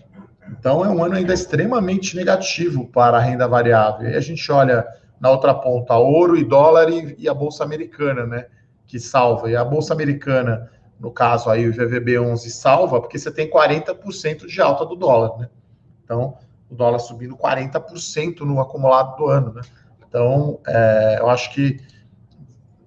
Então 0.50 0.84
é 0.84 0.88
um 0.88 1.04
ano 1.04 1.16
ainda 1.16 1.34
extremamente 1.34 2.16
negativo 2.16 2.88
para 2.88 3.18
a 3.18 3.20
renda 3.20 3.46
variável. 3.46 4.08
E 4.08 4.16
a 4.16 4.20
gente 4.20 4.50
olha 4.50 4.86
na 5.20 5.30
outra 5.30 5.54
ponta 5.54 5.96
ouro 5.96 6.36
e 6.36 6.44
dólar 6.44 6.88
e, 6.90 7.14
e 7.18 7.28
a 7.28 7.34
bolsa 7.34 7.62
americana, 7.62 8.26
né, 8.26 8.46
que 8.86 8.98
salva. 8.98 9.50
E 9.50 9.54
a 9.54 9.64
bolsa 9.64 9.92
americana 9.92 10.70
no 11.02 11.10
caso 11.10 11.50
aí 11.50 11.68
o 11.68 11.74
VVB11 11.74 12.48
salva, 12.48 13.00
porque 13.00 13.18
você 13.18 13.28
tem 13.28 13.50
40% 13.50 14.46
de 14.46 14.60
alta 14.60 14.86
do 14.86 14.94
dólar, 14.94 15.36
né? 15.36 15.50
Então, 16.04 16.38
o 16.70 16.76
dólar 16.76 17.00
subindo 17.00 17.36
40% 17.36 18.42
no 18.42 18.60
acumulado 18.60 19.16
do 19.16 19.26
ano, 19.26 19.52
né? 19.52 19.62
Então, 20.12 20.60
é, 20.66 21.16
eu 21.20 21.30
acho 21.30 21.54
que 21.54 21.80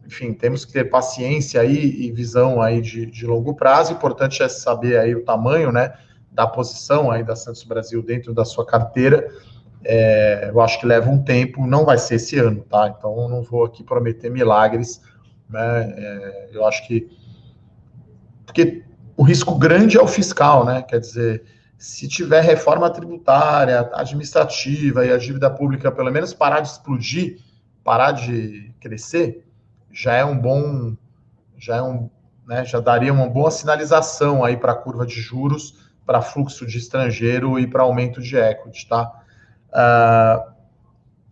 enfim, 0.05 0.31
temos 0.31 0.63
que 0.63 0.71
ter 0.71 0.85
paciência 0.91 1.59
aí 1.59 1.75
e 1.75 2.11
visão 2.11 2.61
aí 2.61 2.79
de, 2.79 3.07
de 3.07 3.25
longo 3.25 3.55
prazo. 3.55 3.91
O 3.91 3.95
importante 3.95 4.43
é 4.43 4.47
saber 4.47 4.99
aí 4.99 5.15
o 5.15 5.25
tamanho, 5.25 5.71
né, 5.71 5.95
da 6.31 6.45
posição 6.45 7.09
aí 7.09 7.23
da 7.23 7.35
Santos 7.35 7.63
Brasil 7.63 8.03
dentro 8.03 8.31
da 8.31 8.45
sua 8.45 8.63
carteira. 8.63 9.27
É, 9.83 10.51
eu 10.53 10.61
acho 10.61 10.79
que 10.79 10.85
leva 10.85 11.09
um 11.09 11.23
tempo, 11.23 11.65
não 11.65 11.83
vai 11.83 11.97
ser 11.97 12.15
esse 12.15 12.37
ano, 12.37 12.61
tá? 12.69 12.93
Então 12.95 13.19
eu 13.19 13.27
não 13.27 13.41
vou 13.41 13.65
aqui 13.65 13.83
prometer 13.83 14.29
milagres, 14.29 15.01
né? 15.49 15.95
É, 15.97 16.49
eu 16.53 16.63
acho 16.63 16.85
que 16.85 17.09
porque 18.45 18.83
o 19.17 19.23
risco 19.23 19.55
grande 19.55 19.97
é 19.97 20.01
o 20.01 20.07
fiscal, 20.07 20.63
né? 20.63 20.83
Quer 20.83 20.99
dizer, 20.99 21.43
se 21.85 22.07
tiver 22.07 22.41
reforma 22.41 22.89
tributária, 22.89 23.91
administrativa 23.93 25.05
e 25.05 25.13
a 25.13 25.17
dívida 25.19 25.51
pública 25.51 25.91
pelo 25.91 26.11
menos 26.11 26.33
parar 26.33 26.61
de 26.61 26.69
explodir, 26.69 27.37
parar 27.83 28.11
de 28.11 28.73
crescer, 28.79 29.45
já 29.91 30.15
é 30.15 30.25
um 30.25 30.35
bom, 30.35 30.97
já 31.55 31.75
é 31.75 31.81
um, 31.83 32.09
né, 32.47 32.65
já 32.65 32.79
daria 32.79 33.13
uma 33.13 33.29
boa 33.29 33.51
sinalização 33.51 34.43
aí 34.43 34.57
para 34.57 34.71
a 34.71 34.75
curva 34.75 35.05
de 35.05 35.21
juros, 35.21 35.87
para 36.07 36.23
fluxo 36.23 36.65
de 36.65 36.79
estrangeiro 36.79 37.59
e 37.59 37.67
para 37.67 37.83
aumento 37.83 38.19
de 38.19 38.35
equity, 38.35 38.89
tá? 38.89 39.21
Uh, 39.69 40.53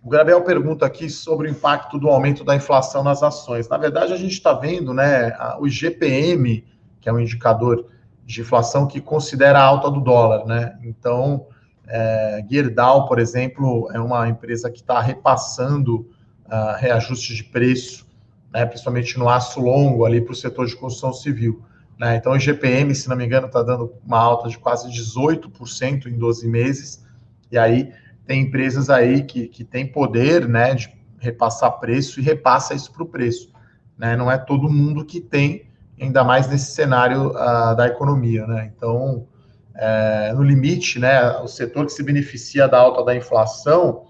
o 0.04 0.10
Gabriel 0.10 0.44
pergunta 0.44 0.86
aqui 0.86 1.10
sobre 1.10 1.48
o 1.48 1.52
impacto 1.52 1.98
do 1.98 2.10
aumento 2.10 2.44
da 2.44 2.56
inflação 2.56 3.04
nas 3.04 3.24
ações. 3.24 3.68
Na 3.68 3.78
verdade, 3.78 4.13
a 4.13 4.18
gente 4.18 4.34
está 4.34 4.54
vendo, 4.54 4.94
né, 4.94 5.36
o 5.60 5.66
IGPM, 5.66 6.63
que 7.02 7.10
é 7.10 7.12
um 7.12 7.20
indicador 7.20 7.88
de 8.26 8.42
inflação 8.42 8.88
que 8.88 9.02
considera 9.02 9.60
a 9.60 9.64
alta 9.64 9.90
do 9.92 10.00
dólar, 10.00 10.46
né? 10.46 10.78
Então, 10.84 11.48
é, 11.88 12.44
Gerdau, 12.50 13.08
por 13.08 13.20
exemplo, 13.20 13.90
é 13.94 14.00
uma 14.00 14.28
empresa 14.30 14.72
que 14.72 14.80
está 14.80 15.02
repassando 15.02 16.08
uh, 16.46 16.78
reajuste 16.78 17.36
de 17.36 17.44
preço, 17.44 18.08
né, 18.54 18.66
principalmente 18.66 19.18
no 19.18 19.28
aço 19.28 19.60
longo 19.60 20.06
ali 20.06 20.22
para 20.22 20.32
o 20.32 20.36
setor 20.36 20.68
de 20.68 20.76
construção 20.76 21.12
civil. 21.12 21.62
Né? 22.00 22.16
Então, 22.16 22.32
o 22.32 22.36
IGPM, 22.36 22.94
se 22.96 23.10
não 23.10 23.16
me 23.16 23.26
engano, 23.26 23.48
está 23.48 23.62
dando 23.62 23.94
uma 24.06 24.20
alta 24.20 24.50
de 24.50 24.58
quase 24.58 24.90
18% 24.90 26.08
em 26.08 26.18
12 26.18 26.48
meses. 26.48 27.06
E 27.52 27.58
aí 27.58 27.92
tem 28.26 28.42
empresas 28.42 28.90
aí 28.90 29.24
que, 29.24 29.48
que 29.48 29.64
têm 29.64 29.86
poder 29.86 30.48
né, 30.48 30.74
de 30.76 30.94
repassar 31.20 31.80
preço 31.80 32.20
e 32.20 32.24
repassa 32.24 32.74
isso 32.74 32.92
para 32.92 33.04
o 33.04 33.08
preço. 33.08 33.52
Né? 33.98 34.16
Não 34.16 34.32
é 34.32 34.38
todo 34.38 34.70
mundo 34.70 35.06
que 35.06 35.20
tem 35.20 35.66
ainda 35.99 36.23
mais 36.23 36.47
nesse 36.47 36.71
cenário 36.71 37.29
uh, 37.29 37.75
da 37.75 37.88
economia, 37.88 38.45
né? 38.47 38.71
Então, 38.75 39.27
é, 39.75 40.32
no 40.34 40.43
limite, 40.43 40.99
né, 40.99 41.38
o 41.39 41.47
setor 41.47 41.86
que 41.86 41.91
se 41.91 42.03
beneficia 42.03 42.67
da 42.67 42.77
alta 42.77 43.03
da 43.03 43.15
inflação 43.15 44.06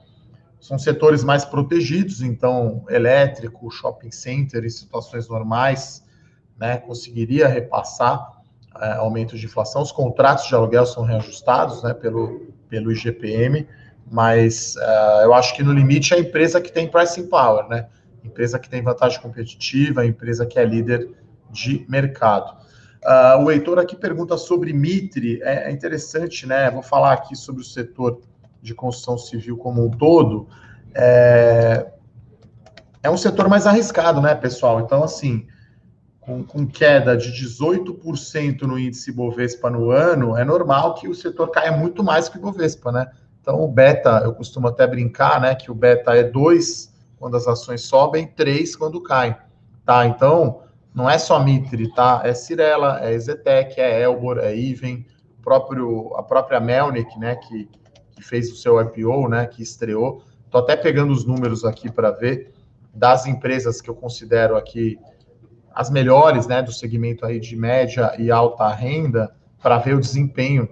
são 0.59 0.77
setores 0.77 1.23
mais 1.23 1.45
protegidos, 1.45 2.21
então, 2.21 2.85
elétrico, 2.89 3.69
shopping 3.69 4.11
center, 4.11 4.63
em 4.63 4.69
situações 4.69 5.27
normais, 5.27 6.03
né, 6.57 6.77
conseguiria 6.77 7.47
repassar 7.47 8.41
é, 8.79 9.25
de 9.25 9.45
inflação. 9.45 9.81
Os 9.81 9.91
contratos 9.91 10.47
de 10.47 10.55
aluguel 10.55 10.85
são 10.85 11.03
reajustados, 11.03 11.83
né, 11.83 11.93
pelo, 11.93 12.53
pelo 12.69 12.91
IGPM, 12.91 13.67
mas 14.09 14.75
uh, 14.75 15.23
eu 15.23 15.33
acho 15.33 15.55
que 15.55 15.63
no 15.63 15.71
limite 15.71 16.13
é 16.13 16.17
a 16.17 16.19
empresa 16.19 16.59
que 16.59 16.71
tem 16.71 16.89
pricing 16.89 17.27
power, 17.27 17.67
né, 17.69 17.87
empresa 18.23 18.59
que 18.59 18.69
tem 18.69 18.81
vantagem 18.81 19.21
competitiva, 19.21 20.05
empresa 20.05 20.45
que 20.45 20.59
é 20.59 20.65
líder 20.65 21.09
de 21.53 21.85
mercado. 21.87 22.57
Uh, 23.03 23.43
o 23.43 23.51
Heitor 23.51 23.79
aqui 23.79 23.95
pergunta 23.95 24.37
sobre 24.37 24.73
Mitre, 24.73 25.41
é, 25.43 25.69
é, 25.69 25.71
interessante, 25.71 26.45
né? 26.47 26.71
Vou 26.71 26.81
falar 26.81 27.13
aqui 27.13 27.35
sobre 27.35 27.61
o 27.61 27.65
setor 27.65 28.21
de 28.61 28.73
construção 28.73 29.17
civil 29.17 29.57
como 29.57 29.85
um 29.85 29.91
todo. 29.91 30.47
É, 30.95 31.91
é 33.03 33.09
um 33.09 33.17
setor 33.17 33.49
mais 33.49 33.67
arriscado, 33.67 34.21
né, 34.21 34.33
pessoal? 34.33 34.79
Então, 34.79 35.03
assim, 35.03 35.45
com, 36.21 36.43
com 36.43 36.65
queda 36.65 37.17
de 37.17 37.29
18% 37.31 38.61
no 38.61 38.79
índice 38.79 39.11
Bovespa 39.11 39.69
no 39.69 39.91
ano, 39.91 40.37
é 40.37 40.45
normal 40.45 40.95
que 40.95 41.09
o 41.09 41.13
setor 41.13 41.51
caia 41.51 41.73
muito 41.73 42.01
mais 42.01 42.29
que 42.29 42.37
o 42.37 42.41
Bovespa, 42.41 42.91
né? 42.91 43.11
Então, 43.41 43.61
o 43.61 43.67
beta, 43.67 44.21
eu 44.23 44.33
costumo 44.33 44.69
até 44.69 44.87
brincar, 44.87 45.41
né, 45.41 45.53
que 45.53 45.69
o 45.69 45.75
beta 45.75 46.15
é 46.15 46.23
2 46.23 46.93
quando 47.19 47.35
as 47.35 47.45
ações 47.45 47.81
sobem, 47.81 48.25
3 48.25 48.73
quando 48.77 49.01
caem, 49.01 49.35
tá? 49.85 50.05
Então, 50.05 50.61
não 50.93 51.09
é 51.09 51.17
só 51.17 51.43
Mitre, 51.43 51.91
tá? 51.93 52.21
É 52.23 52.33
Cirela, 52.33 52.99
é 53.03 53.13
Ezetec, 53.13 53.79
é 53.79 54.01
Elbor, 54.01 54.37
é 54.37 54.55
Iven, 54.55 55.05
próprio, 55.41 56.15
a 56.15 56.23
própria 56.23 56.59
Melnick, 56.59 57.17
né, 57.19 57.35
que, 57.35 57.69
que 58.11 58.21
fez 58.21 58.51
o 58.51 58.55
seu 58.55 58.79
IPO, 58.79 59.27
né, 59.27 59.47
que 59.47 59.61
estreou. 59.63 60.23
Tô 60.49 60.59
até 60.59 60.75
pegando 60.75 61.11
os 61.11 61.25
números 61.25 61.65
aqui 61.65 61.91
para 61.91 62.11
ver 62.11 62.53
das 62.93 63.25
empresas 63.25 63.81
que 63.81 63.89
eu 63.89 63.95
considero 63.95 64.55
aqui 64.55 64.99
as 65.73 65.89
melhores, 65.89 66.45
né, 66.45 66.61
do 66.61 66.71
segmento 66.71 67.25
aí 67.25 67.39
de 67.39 67.55
média 67.55 68.13
e 68.19 68.29
alta 68.29 68.71
renda, 68.71 69.35
para 69.59 69.79
ver 69.79 69.95
o 69.95 69.99
desempenho 69.99 70.69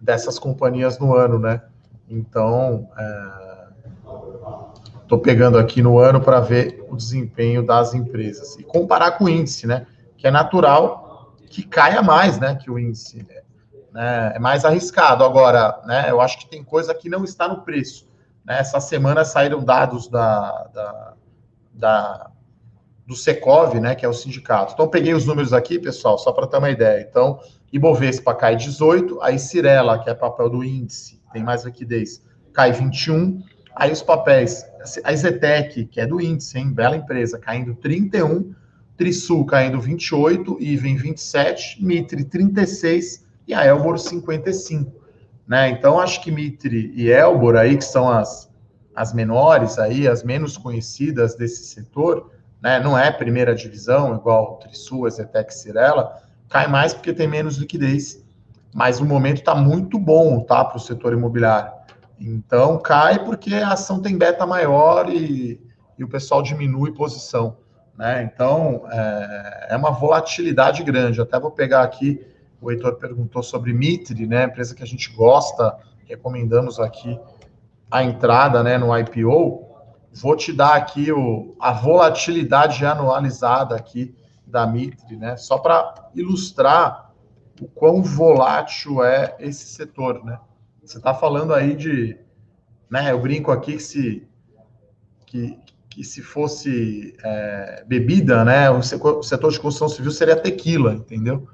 dessas 0.00 0.38
companhias 0.38 0.98
no 0.98 1.14
ano, 1.14 1.38
né? 1.38 1.62
Então, 2.08 2.88
é 2.98 3.41
Estou 5.12 5.20
pegando 5.20 5.58
aqui 5.58 5.82
no 5.82 5.98
ano 5.98 6.22
para 6.22 6.40
ver 6.40 6.86
o 6.88 6.96
desempenho 6.96 7.62
das 7.62 7.92
empresas 7.92 8.56
e 8.58 8.62
comparar 8.62 9.18
com 9.18 9.24
o 9.24 9.28
índice, 9.28 9.66
né? 9.66 9.86
Que 10.16 10.26
é 10.26 10.30
natural 10.30 11.36
que 11.50 11.64
caia 11.64 12.00
mais, 12.00 12.38
né? 12.40 12.54
Que 12.54 12.70
o 12.70 12.78
índice 12.78 13.26
né? 13.92 14.32
é 14.34 14.38
mais 14.38 14.64
arriscado. 14.64 15.22
Agora, 15.22 15.82
né? 15.84 16.06
Eu 16.08 16.18
acho 16.18 16.38
que 16.38 16.48
tem 16.48 16.64
coisa 16.64 16.94
que 16.94 17.10
não 17.10 17.24
está 17.24 17.46
no 17.46 17.60
preço. 17.60 18.08
Né? 18.42 18.58
Essa 18.58 18.80
semana 18.80 19.22
saíram 19.22 19.62
dados 19.62 20.08
da, 20.08 20.70
da, 20.72 21.14
da 21.74 22.30
do 23.06 23.14
Secov, 23.14 23.78
né? 23.78 23.94
Que 23.94 24.06
é 24.06 24.08
o 24.08 24.14
sindicato. 24.14 24.72
Então, 24.72 24.88
peguei 24.88 25.12
os 25.12 25.26
números 25.26 25.52
aqui, 25.52 25.78
pessoal, 25.78 26.16
só 26.16 26.32
para 26.32 26.46
ter 26.46 26.56
uma 26.56 26.70
ideia. 26.70 27.06
Então, 27.06 27.38
Ibovespa 27.70 28.34
cai 28.34 28.56
18, 28.56 29.20
aí 29.20 29.38
Cirela, 29.38 29.98
que 29.98 30.08
é 30.08 30.14
papel 30.14 30.48
do 30.48 30.64
índice, 30.64 31.20
tem 31.34 31.42
mais 31.42 31.64
liquidez, 31.64 32.24
cai 32.54 32.72
21. 32.72 33.51
Aí 33.74 33.90
os 33.90 34.02
papéis 34.02 34.64
a 35.04 35.14
Zetec, 35.14 35.86
que 35.86 36.00
é 36.00 36.06
do 36.06 36.20
índice, 36.20 36.58
hein? 36.58 36.72
Bela 36.72 36.96
empresa, 36.96 37.38
caindo 37.38 37.74
31, 37.74 38.52
Trisul 38.96 39.44
caindo 39.44 39.80
28, 39.80 40.58
Iven 40.60 40.96
27, 40.96 41.82
Mitre 41.84 42.24
36 42.24 43.24
e 43.46 43.54
a 43.54 43.64
Elbor 43.64 43.98
55. 43.98 44.92
Né? 45.46 45.70
Então, 45.70 45.98
acho 45.98 46.22
que 46.22 46.30
Mitre 46.30 46.92
e 46.94 47.10
Elbor 47.10 47.56
aí, 47.56 47.76
que 47.76 47.84
são 47.84 48.08
as, 48.08 48.50
as 48.94 49.12
menores 49.12 49.78
aí, 49.78 50.06
as 50.06 50.22
menos 50.22 50.56
conhecidas 50.56 51.34
desse 51.34 51.64
setor, 51.64 52.30
né? 52.62 52.78
não 52.80 52.98
é 52.98 53.10
primeira 53.10 53.54
divisão, 53.54 54.14
igual 54.14 54.58
Trisul, 54.58 55.08
Zetec, 55.10 55.52
Cirela, 55.52 56.22
cai 56.48 56.68
mais 56.68 56.94
porque 56.94 57.12
tem 57.12 57.26
menos 57.26 57.56
liquidez. 57.56 58.22
Mas 58.74 59.00
o 59.00 59.04
momento 59.04 59.38
está 59.38 59.54
muito 59.54 59.98
bom 59.98 60.40
tá, 60.40 60.64
para 60.64 60.76
o 60.76 60.80
setor 60.80 61.12
imobiliário. 61.12 61.72
Então 62.24 62.78
cai 62.78 63.24
porque 63.24 63.54
a 63.54 63.72
ação 63.72 64.00
tem 64.00 64.16
beta 64.16 64.46
maior 64.46 65.10
e, 65.10 65.60
e 65.98 66.04
o 66.04 66.08
pessoal 66.08 66.42
diminui 66.42 66.92
posição. 66.92 67.56
Né? 67.98 68.22
Então 68.22 68.84
é, 68.90 69.68
é, 69.70 69.76
uma 69.76 69.90
volatilidade 69.90 70.82
grande. 70.84 71.20
Até 71.20 71.38
vou 71.38 71.50
pegar 71.50 71.82
aqui, 71.82 72.24
o 72.60 72.70
Heitor 72.70 72.94
perguntou 72.94 73.42
sobre 73.42 73.72
Mitre, 73.72 74.26
né? 74.26 74.44
empresa 74.44 74.74
que 74.74 74.82
a 74.82 74.86
gente 74.86 75.12
gosta, 75.12 75.76
recomendamos 76.04 76.78
aqui 76.78 77.18
a 77.90 78.04
entrada 78.04 78.62
né, 78.62 78.78
no 78.78 78.96
IPO. 78.96 79.66
Vou 80.14 80.36
te 80.36 80.52
dar 80.52 80.76
aqui 80.76 81.10
o, 81.10 81.56
a 81.58 81.72
volatilidade 81.72 82.84
anualizada 82.86 83.74
aqui 83.74 84.14
da 84.46 84.66
Mitre, 84.66 85.16
né? 85.16 85.34
Só 85.36 85.56
para 85.56 86.10
ilustrar 86.14 87.10
o 87.60 87.66
quão 87.66 88.02
volátil 88.02 89.02
é 89.02 89.34
esse 89.40 89.64
setor, 89.66 90.22
né? 90.22 90.38
Você 90.84 90.98
está 90.98 91.14
falando 91.14 91.54
aí 91.54 91.76
de, 91.76 92.18
né? 92.90 93.12
Eu 93.12 93.20
brinco 93.20 93.52
aqui 93.52 93.74
que 93.74 93.82
se 93.82 94.26
que, 95.26 95.58
que 95.88 96.04
se 96.04 96.20
fosse 96.20 97.16
é, 97.22 97.84
bebida, 97.86 98.44
né? 98.44 98.68
O 98.68 98.82
setor 98.82 99.52
de 99.52 99.60
construção 99.60 99.88
civil 99.88 100.10
seria 100.10 100.36
tequila, 100.36 100.94
entendeu? 100.94 101.48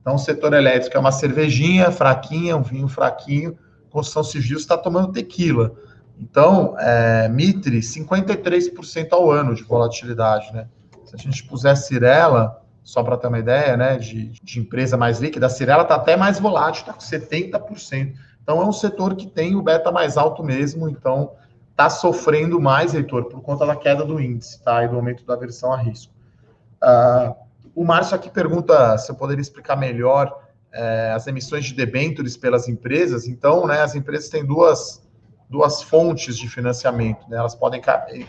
Então, 0.00 0.16
o 0.16 0.18
setor 0.18 0.52
elétrico 0.52 0.96
é 0.96 1.00
uma 1.00 1.12
cervejinha 1.12 1.92
fraquinha, 1.92 2.56
um 2.56 2.62
vinho 2.62 2.88
fraquinho. 2.88 3.56
Construção 3.88 4.24
civil 4.24 4.58
está 4.58 4.76
tomando 4.76 5.12
tequila. 5.12 5.74
Então, 6.18 6.76
é, 6.78 7.28
Mitre, 7.28 7.78
53% 7.78 9.08
ao 9.12 9.30
ano 9.30 9.54
de 9.54 9.62
volatilidade, 9.62 10.52
né? 10.52 10.66
Se 11.04 11.14
a 11.14 11.18
gente 11.18 11.44
pusesse 11.44 11.86
Cirela, 11.86 12.60
só 12.82 13.02
para 13.02 13.16
ter 13.16 13.28
uma 13.28 13.38
ideia, 13.38 13.76
né, 13.76 13.96
de, 13.96 14.30
de 14.42 14.58
empresa 14.58 14.96
mais 14.96 15.20
líquida, 15.20 15.46
a 15.46 15.50
Cirela 15.50 15.82
está 15.82 15.94
até 15.94 16.16
mais 16.16 16.40
volátil, 16.40 16.80
está 16.80 16.92
com 16.92 17.00
70%. 17.00 18.14
Então, 18.42 18.60
é 18.60 18.64
um 18.64 18.72
setor 18.72 19.14
que 19.14 19.26
tem 19.26 19.54
o 19.54 19.62
beta 19.62 19.92
mais 19.92 20.16
alto 20.16 20.42
mesmo, 20.42 20.88
então 20.88 21.32
está 21.70 21.88
sofrendo 21.88 22.60
mais, 22.60 22.94
Heitor, 22.94 23.24
por 23.24 23.40
conta 23.40 23.64
da 23.64 23.76
queda 23.76 24.04
do 24.04 24.20
índice, 24.20 24.60
tá? 24.62 24.84
E 24.84 24.88
do 24.88 24.96
aumento 24.96 25.24
da 25.24 25.34
aversão 25.34 25.72
a 25.72 25.76
risco. 25.76 26.12
Uh, 26.82 27.34
o 27.74 27.84
Márcio 27.84 28.16
aqui 28.16 28.30
pergunta 28.30 28.98
se 28.98 29.10
eu 29.10 29.14
poderia 29.14 29.40
explicar 29.40 29.76
melhor 29.76 30.42
eh, 30.72 31.12
as 31.14 31.26
emissões 31.26 31.64
de 31.64 31.74
debêntures 31.74 32.36
pelas 32.36 32.68
empresas. 32.68 33.26
Então, 33.26 33.66
né, 33.66 33.80
as 33.80 33.94
empresas 33.94 34.28
têm 34.28 34.44
duas, 34.44 35.02
duas 35.48 35.82
fontes 35.82 36.36
de 36.36 36.48
financiamento. 36.48 37.26
Né? 37.28 37.38
Elas 37.38 37.54
podem 37.54 37.80
eh, 37.80 38.24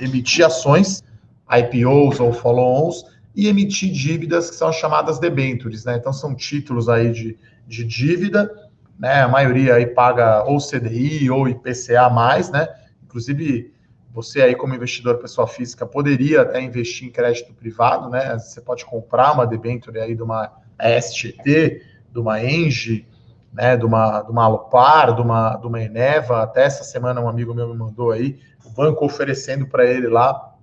emitir 0.00 0.44
ações 0.44 1.04
IPOs 1.50 2.20
ou 2.20 2.32
follow-ons, 2.32 3.04
e 3.34 3.46
emitir 3.46 3.92
dívidas 3.92 4.50
que 4.50 4.56
são 4.56 4.72
chamadas 4.72 5.18
debentures, 5.18 5.84
né? 5.84 5.96
Então 5.96 6.12
são 6.12 6.34
títulos 6.34 6.88
aí 6.88 7.12
de, 7.12 7.38
de 7.68 7.84
dívida, 7.84 8.50
né? 8.98 9.22
A 9.22 9.28
maioria 9.28 9.74
aí 9.74 9.86
paga 9.86 10.44
ou 10.44 10.58
CDI 10.58 11.30
ou 11.30 11.48
IPCA 11.48 12.10
mais, 12.10 12.50
né? 12.50 12.68
Inclusive 13.04 13.72
você 14.12 14.42
aí 14.42 14.54
como 14.54 14.74
investidor 14.74 15.18
pessoa 15.18 15.46
física 15.46 15.86
poderia 15.86 16.42
até 16.42 16.60
investir 16.60 17.06
em 17.06 17.12
crédito 17.12 17.54
privado, 17.54 18.10
né? 18.10 18.38
Você 18.38 18.60
pode 18.60 18.84
comprar 18.84 19.32
uma 19.32 19.46
debenture 19.46 20.00
aí 20.00 20.14
de 20.14 20.22
uma 20.22 20.52
STT, 21.00 21.82
de 22.10 22.18
uma 22.18 22.42
Engie, 22.42 23.06
né, 23.52 23.76
de 23.76 23.84
uma, 23.84 24.22
de 24.22 24.30
uma 24.30 24.44
Alupar, 24.44 25.14
de 25.14 25.22
uma, 25.22 25.56
de 25.56 25.66
uma 25.66 25.82
Eneva, 25.82 26.42
até 26.42 26.64
essa 26.64 26.84
semana 26.84 27.20
um 27.20 27.28
amigo 27.28 27.54
meu 27.54 27.68
me 27.68 27.76
mandou 27.76 28.10
aí, 28.10 28.38
o 28.64 28.70
banco 28.70 29.04
oferecendo 29.04 29.66
para 29.66 29.84
ele 29.84 30.08
lá 30.08 30.54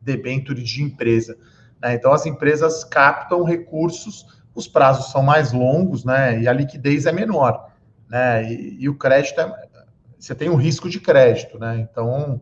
debenture 0.00 0.62
de 0.62 0.82
empresa. 0.82 1.36
Né? 1.80 1.94
Então 1.94 2.12
as 2.12 2.26
empresas 2.26 2.84
captam 2.84 3.44
recursos, 3.44 4.26
os 4.54 4.68
prazos 4.68 5.10
são 5.10 5.22
mais 5.22 5.52
longos, 5.52 6.04
né, 6.04 6.40
e 6.40 6.48
a 6.48 6.52
liquidez 6.52 7.06
é 7.06 7.12
menor, 7.12 7.70
né, 8.08 8.44
e, 8.52 8.76
e 8.80 8.88
o 8.88 8.94
crédito 8.96 9.40
é, 9.40 9.64
você 10.18 10.34
tem 10.34 10.48
um 10.48 10.56
risco 10.56 10.88
de 10.88 11.00
crédito, 11.00 11.58
né, 11.58 11.78
então, 11.78 12.40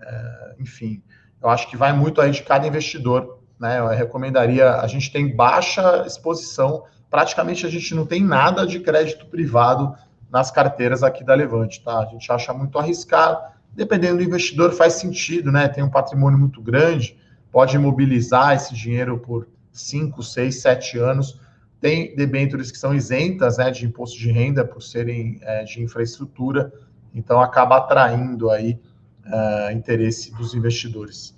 é, 0.00 0.54
enfim, 0.58 1.02
eu 1.42 1.48
acho 1.48 1.68
que 1.68 1.76
vai 1.76 1.92
muito 1.92 2.20
aí 2.20 2.30
de 2.30 2.42
cada 2.42 2.66
investidor, 2.66 3.40
né, 3.58 3.78
eu 3.78 3.88
recomendaria, 3.88 4.76
a 4.76 4.86
gente 4.86 5.12
tem 5.12 5.34
baixa 5.34 6.04
exposição 6.06 6.84
praticamente 7.10 7.66
a 7.66 7.68
gente 7.68 7.94
não 7.94 8.06
tem 8.06 8.22
nada 8.22 8.66
de 8.66 8.78
crédito 8.78 9.26
privado 9.26 9.94
nas 10.30 10.50
carteiras 10.50 11.02
aqui 11.02 11.24
da 11.24 11.34
Levante, 11.34 11.82
tá? 11.82 11.98
A 11.98 12.06
gente 12.06 12.30
acha 12.30 12.54
muito 12.54 12.78
arriscado. 12.78 13.42
Dependendo 13.72 14.18
do 14.18 14.22
investidor, 14.22 14.72
faz 14.72 14.94
sentido, 14.94 15.50
né? 15.50 15.68
Tem 15.68 15.82
um 15.82 15.90
patrimônio 15.90 16.38
muito 16.38 16.62
grande, 16.62 17.18
pode 17.50 17.74
imobilizar 17.74 18.54
esse 18.54 18.72
dinheiro 18.74 19.18
por 19.18 19.48
5, 19.72 20.22
6, 20.22 20.62
7 20.62 20.98
anos. 20.98 21.39
Tem 21.80 22.14
debêntures 22.14 22.70
que 22.70 22.78
são 22.78 22.94
isentas 22.94 23.56
né, 23.58 23.70
de 23.70 23.86
imposto 23.86 24.18
de 24.18 24.30
renda 24.30 24.64
por 24.64 24.82
serem 24.82 25.38
é, 25.42 25.64
de 25.64 25.82
infraestrutura, 25.82 26.72
então 27.14 27.40
acaba 27.40 27.78
atraindo 27.78 28.50
aí 28.50 28.78
uh, 29.26 29.72
interesse 29.72 30.32
dos 30.36 30.54
investidores. 30.54 31.34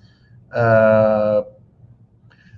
Uh, 0.50 1.46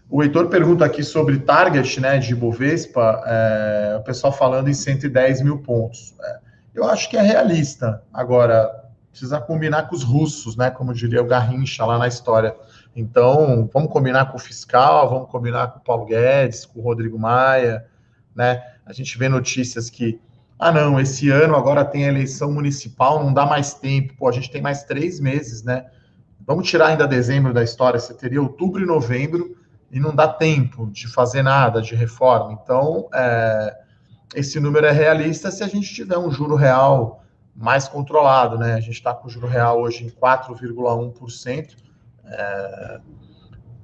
o 0.08 0.22
Heitor 0.22 0.48
pergunta 0.48 0.84
aqui 0.84 1.02
sobre 1.02 1.38
target 1.40 2.00
né, 2.00 2.18
de 2.18 2.34
Bovespa, 2.34 3.22
é, 3.26 3.96
o 3.98 4.02
pessoal 4.02 4.32
falando 4.32 4.68
em 4.68 4.74
110 4.74 5.42
mil 5.42 5.58
pontos. 5.58 6.14
É, 6.22 6.38
eu 6.74 6.84
acho 6.84 7.08
que 7.10 7.16
é 7.16 7.22
realista. 7.22 8.00
Agora, 8.12 8.84
precisa 9.10 9.40
combinar 9.40 9.88
com 9.88 9.96
os 9.96 10.04
russos, 10.04 10.56
né? 10.56 10.70
Como 10.70 10.92
diria 10.92 11.22
o 11.22 11.26
Garrincha 11.26 11.84
lá 11.84 11.98
na 11.98 12.06
história. 12.06 12.54
Então, 12.96 13.68
vamos 13.72 13.90
combinar 13.90 14.26
com 14.26 14.36
o 14.36 14.40
fiscal, 14.40 15.10
vamos 15.10 15.28
combinar 15.28 15.68
com 15.68 15.78
o 15.80 15.82
Paulo 15.82 16.04
Guedes, 16.04 16.64
com 16.64 16.78
o 16.78 16.82
Rodrigo 16.82 17.18
Maia, 17.18 17.84
né? 18.34 18.62
A 18.86 18.92
gente 18.92 19.18
vê 19.18 19.28
notícias 19.28 19.90
que, 19.90 20.20
ah, 20.58 20.70
não, 20.70 21.00
esse 21.00 21.28
ano 21.30 21.56
agora 21.56 21.84
tem 21.84 22.04
a 22.04 22.08
eleição 22.08 22.52
municipal, 22.52 23.22
não 23.22 23.32
dá 23.32 23.44
mais 23.44 23.74
tempo. 23.74 24.14
Pô, 24.16 24.28
a 24.28 24.32
gente 24.32 24.50
tem 24.50 24.62
mais 24.62 24.84
três 24.84 25.18
meses, 25.18 25.62
né? 25.64 25.86
Vamos 26.46 26.68
tirar 26.68 26.88
ainda 26.88 27.08
dezembro 27.08 27.52
da 27.52 27.62
história, 27.62 27.98
você 27.98 28.14
teria 28.14 28.40
outubro 28.40 28.82
e 28.82 28.86
novembro 28.86 29.56
e 29.90 29.98
não 29.98 30.14
dá 30.14 30.28
tempo 30.28 30.88
de 30.90 31.08
fazer 31.08 31.42
nada 31.42 31.80
de 31.80 31.94
reforma. 31.94 32.52
Então, 32.52 33.08
é, 33.12 33.76
esse 34.34 34.60
número 34.60 34.86
é 34.86 34.92
realista 34.92 35.50
se 35.50 35.64
a 35.64 35.66
gente 35.66 35.92
tiver 35.92 36.18
um 36.18 36.30
juro 36.30 36.54
real 36.54 37.24
mais 37.56 37.88
controlado, 37.88 38.58
né? 38.58 38.74
A 38.74 38.80
gente 38.80 38.94
está 38.94 39.14
com 39.14 39.26
o 39.26 39.30
juro 39.30 39.46
real 39.46 39.80
hoje 39.80 40.04
em 40.04 40.10
4,1%. 40.10 41.83
É, 42.26 43.00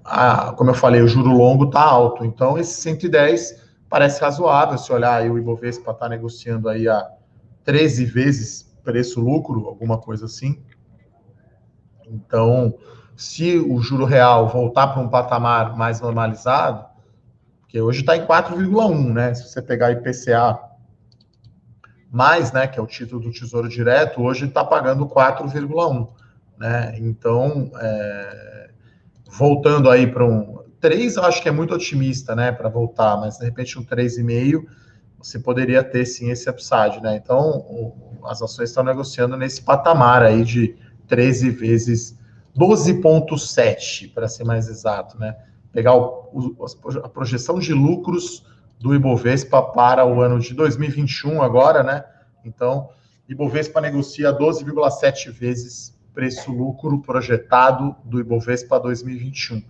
a, 0.04 0.52
como 0.52 0.70
eu 0.70 0.74
falei, 0.74 1.02
o 1.02 1.08
juro 1.08 1.30
longo 1.30 1.64
está 1.64 1.82
alto. 1.82 2.24
Então, 2.24 2.58
esse 2.58 2.80
110 2.80 3.62
parece 3.88 4.20
razoável. 4.20 4.78
Se 4.78 4.92
olhar 4.92 5.16
aí, 5.16 5.30
o 5.30 5.38
Ibovespa 5.38 5.92
está 5.92 6.08
negociando 6.08 6.68
aí 6.68 6.88
a 6.88 7.08
13 7.64 8.04
vezes 8.04 8.74
preço-lucro, 8.82 9.66
alguma 9.68 9.98
coisa 9.98 10.26
assim. 10.26 10.62
Então, 12.06 12.74
se 13.16 13.58
o 13.58 13.80
juro 13.80 14.04
real 14.04 14.48
voltar 14.48 14.88
para 14.88 15.02
um 15.02 15.08
patamar 15.08 15.76
mais 15.76 16.00
normalizado, 16.00 16.86
que 17.68 17.80
hoje 17.80 18.00
está 18.00 18.16
em 18.16 18.26
4,1, 18.26 19.12
né? 19.12 19.34
Se 19.34 19.48
você 19.48 19.62
pegar 19.62 19.92
IPCA 19.92 20.58
mais, 22.10 22.50
né, 22.50 22.66
que 22.66 22.78
é 22.78 22.82
o 22.82 22.86
título 22.86 23.20
do 23.20 23.30
Tesouro 23.30 23.68
Direto, 23.68 24.20
hoje 24.20 24.46
está 24.46 24.64
pagando 24.64 25.06
4,1, 25.06 26.08
né? 26.60 26.94
Então, 26.98 27.72
é, 27.80 28.70
voltando 29.30 29.88
aí 29.88 30.06
para 30.06 30.26
um 30.26 30.62
3, 30.78 31.16
eu 31.16 31.24
acho 31.24 31.42
que 31.42 31.48
é 31.48 31.52
muito 31.52 31.74
otimista, 31.74 32.36
né, 32.36 32.52
para 32.52 32.68
voltar, 32.68 33.16
mas 33.16 33.38
de 33.38 33.44
repente 33.46 33.78
um 33.78 33.84
3,5 33.84 34.66
você 35.18 35.38
poderia 35.38 35.82
ter 35.82 36.06
sim 36.06 36.30
esse 36.30 36.48
upside, 36.48 37.02
né? 37.02 37.16
Então, 37.16 37.58
o, 37.58 38.18
as 38.24 38.40
ações 38.40 38.70
estão 38.70 38.82
negociando 38.82 39.36
nesse 39.36 39.62
patamar 39.62 40.22
aí 40.22 40.42
de 40.42 40.76
13 41.08 41.50
vezes 41.50 42.18
12,7 42.58 44.14
para 44.14 44.28
ser 44.28 44.44
mais 44.44 44.68
exato, 44.68 45.18
né? 45.18 45.36
Pegar 45.72 45.94
o, 45.94 46.56
a 47.02 47.08
projeção 47.08 47.58
de 47.58 47.74
lucros 47.74 48.46
do 48.78 48.94
Ibovespa 48.94 49.62
para 49.62 50.06
o 50.06 50.22
ano 50.22 50.40
de 50.40 50.54
2021 50.54 51.42
agora, 51.42 51.82
né? 51.82 52.02
Então, 52.42 52.88
Ibovespa 53.28 53.78
negocia 53.78 54.32
12,7 54.32 55.30
vezes 55.30 55.99
preço-lucro 56.14 57.00
projetado 57.00 57.94
do 58.04 58.20
Ibovespa 58.20 58.78
2021. 58.78 59.62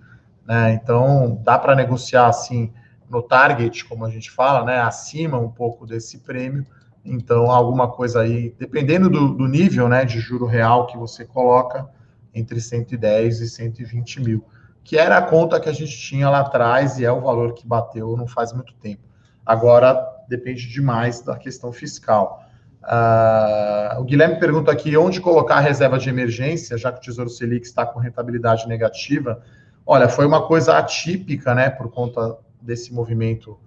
Né? 0.47 0.73
Então, 0.75 1.41
dá 1.43 1.59
para 1.59 1.75
negociar 1.75 2.29
assim 2.29 2.73
no 3.09 3.23
target, 3.23 3.85
como 3.85 4.05
a 4.05 4.11
gente 4.11 4.31
fala, 4.31 4.65
né? 4.65 4.81
Acima 4.81 5.37
um 5.37 5.51
pouco 5.51 5.85
desse 5.85 6.19
prêmio. 6.19 6.65
Então, 7.05 7.51
alguma 7.51 7.89
coisa 7.89 8.21
aí, 8.21 8.55
dependendo 8.59 9.11
do, 9.11 9.35
do 9.35 9.49
nível 9.49 9.89
né, 9.89 10.05
de 10.05 10.21
juro 10.21 10.47
real 10.47 10.87
que 10.87 10.97
você 10.97 11.25
coloca, 11.25 11.89
entre 12.33 12.61
110 12.61 13.41
e 13.41 13.49
120 13.49 14.21
mil, 14.21 14.45
que 14.85 14.97
era 14.97 15.19
a 15.19 15.23
conta 15.23 15.59
que 15.59 15.69
a 15.69 15.73
gente 15.73 15.97
tinha 15.99 16.31
lá 16.31 16.41
atrás 16.41 16.99
e 16.99 17.05
é 17.05 17.11
o 17.11 17.21
valor 17.21 17.55
que 17.55 17.67
bateu 17.67 18.17
não 18.17 18.27
faz 18.27 18.53
muito 18.53 18.75
tempo. 18.75 19.03
Agora 19.45 20.07
depende 20.29 20.69
demais 20.69 21.21
da 21.21 21.37
questão 21.37 21.73
fiscal. 21.73 22.45
Uh, 22.83 24.01
o 24.01 24.05
Guilherme 24.05 24.41
pergunta 24.41 24.73
aqui 24.73 24.97
onde 24.97 25.21
colocar 25.21 25.57
a 25.57 25.61
reserva 25.61 25.99
de 25.99 26.09
emergência, 26.09 26.79
já 26.79 26.91
que 26.91 26.99
o 26.99 27.03
Tesouro 27.03 27.29
Selic 27.29 27.67
está 27.67 27.85
com 27.85 28.01
rentabilidade 28.01 28.67
negativa. 28.67 29.43
Olha, 29.85 30.09
foi 30.09 30.27
uma 30.27 30.47
coisa 30.47 30.79
atípica, 30.79 31.55
né, 31.55 31.69
por 31.69 31.91
conta 31.91 32.39
desse 32.61 32.93
movimento 32.93 33.59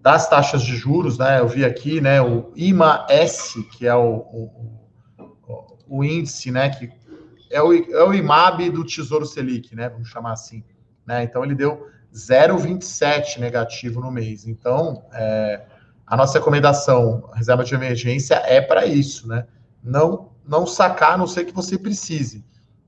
das 0.00 0.28
taxas 0.28 0.62
de 0.62 0.76
juros, 0.76 1.18
né? 1.18 1.40
Eu 1.40 1.48
vi 1.48 1.64
aqui, 1.64 2.00
né, 2.00 2.22
o 2.22 2.52
IMA-S, 2.54 3.62
que 3.64 3.86
é 3.86 3.94
o, 3.94 4.16
o, 4.16 4.78
o 5.88 6.04
índice, 6.04 6.50
né, 6.50 6.70
que 6.70 6.90
é 7.50 7.62
o, 7.62 7.72
é 7.72 8.04
o 8.04 8.14
IMAB 8.14 8.70
do 8.70 8.84
Tesouro 8.84 9.26
Selic, 9.26 9.74
né? 9.74 9.88
Vamos 9.88 10.08
chamar 10.08 10.32
assim. 10.32 10.62
Né? 11.06 11.22
Então, 11.24 11.44
ele 11.44 11.54
deu 11.54 11.88
0,27 12.14 13.38
negativo 13.38 14.00
no 14.00 14.10
mês. 14.10 14.46
Então, 14.46 15.04
é, 15.12 15.62
a 16.08 16.16
nossa 16.16 16.38
recomendação, 16.38 17.28
reserva 17.34 17.62
de 17.62 17.74
emergência, 17.74 18.34
é 18.46 18.60
para 18.60 18.86
isso, 18.86 19.28
né? 19.28 19.46
Não, 19.82 20.30
não 20.46 20.66
sacar, 20.66 21.12
a 21.12 21.18
não 21.18 21.26
ser 21.26 21.44
que 21.44 21.52
você 21.52 21.78
precise. 21.78 22.44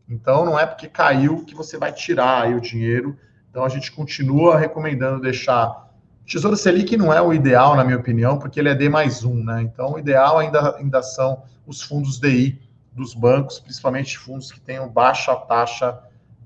Então, 0.08 0.44
não 0.44 0.58
é 0.58 0.64
porque 0.64 0.88
caiu 0.88 1.44
que 1.44 1.54
você 1.54 1.76
vai 1.76 1.92
tirar 1.92 2.44
aí 2.44 2.54
o 2.54 2.60
dinheiro. 2.60 3.16
Então, 3.50 3.62
a 3.62 3.68
gente 3.68 3.92
continua 3.92 4.58
recomendando 4.58 5.20
deixar. 5.20 5.90
Tesouro 6.26 6.56
Selic 6.56 6.96
não 6.96 7.12
é 7.12 7.20
o 7.20 7.34
ideal, 7.34 7.76
na 7.76 7.84
minha 7.84 7.98
opinião, 7.98 8.38
porque 8.38 8.58
ele 8.58 8.70
é 8.70 8.74
D 8.74 8.88
mais 8.88 9.22
um, 9.22 9.44
né? 9.44 9.62
Então, 9.62 9.92
o 9.92 9.98
ideal 9.98 10.38
ainda, 10.38 10.76
ainda 10.76 11.02
são 11.02 11.42
os 11.66 11.82
fundos 11.82 12.18
DI 12.18 12.58
dos 12.92 13.14
bancos, 13.14 13.60
principalmente 13.60 14.18
fundos 14.18 14.50
que 14.50 14.60
tenham 14.60 14.88
baixa 14.88 15.34
taxa 15.36 15.98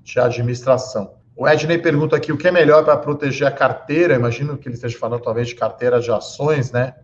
de 0.03 0.19
administração. 0.19 1.13
O 1.37 1.47
Edney 1.47 1.77
pergunta 1.77 2.15
aqui 2.15 2.31
o 2.31 2.37
que 2.37 2.47
é 2.47 2.51
melhor 2.51 2.85
para 2.85 2.95
proteger 2.95 3.45
a 3.45 3.51
carteira. 3.51 4.15
Imagino 4.15 4.57
que 4.57 4.69
ele 4.69 4.75
esteja 4.75 4.97
falando 4.97 5.21
talvez 5.21 5.49
de 5.49 5.55
carteira 5.55 5.99
de 5.99 6.09
ações, 6.09 6.71
né? 6.71 6.95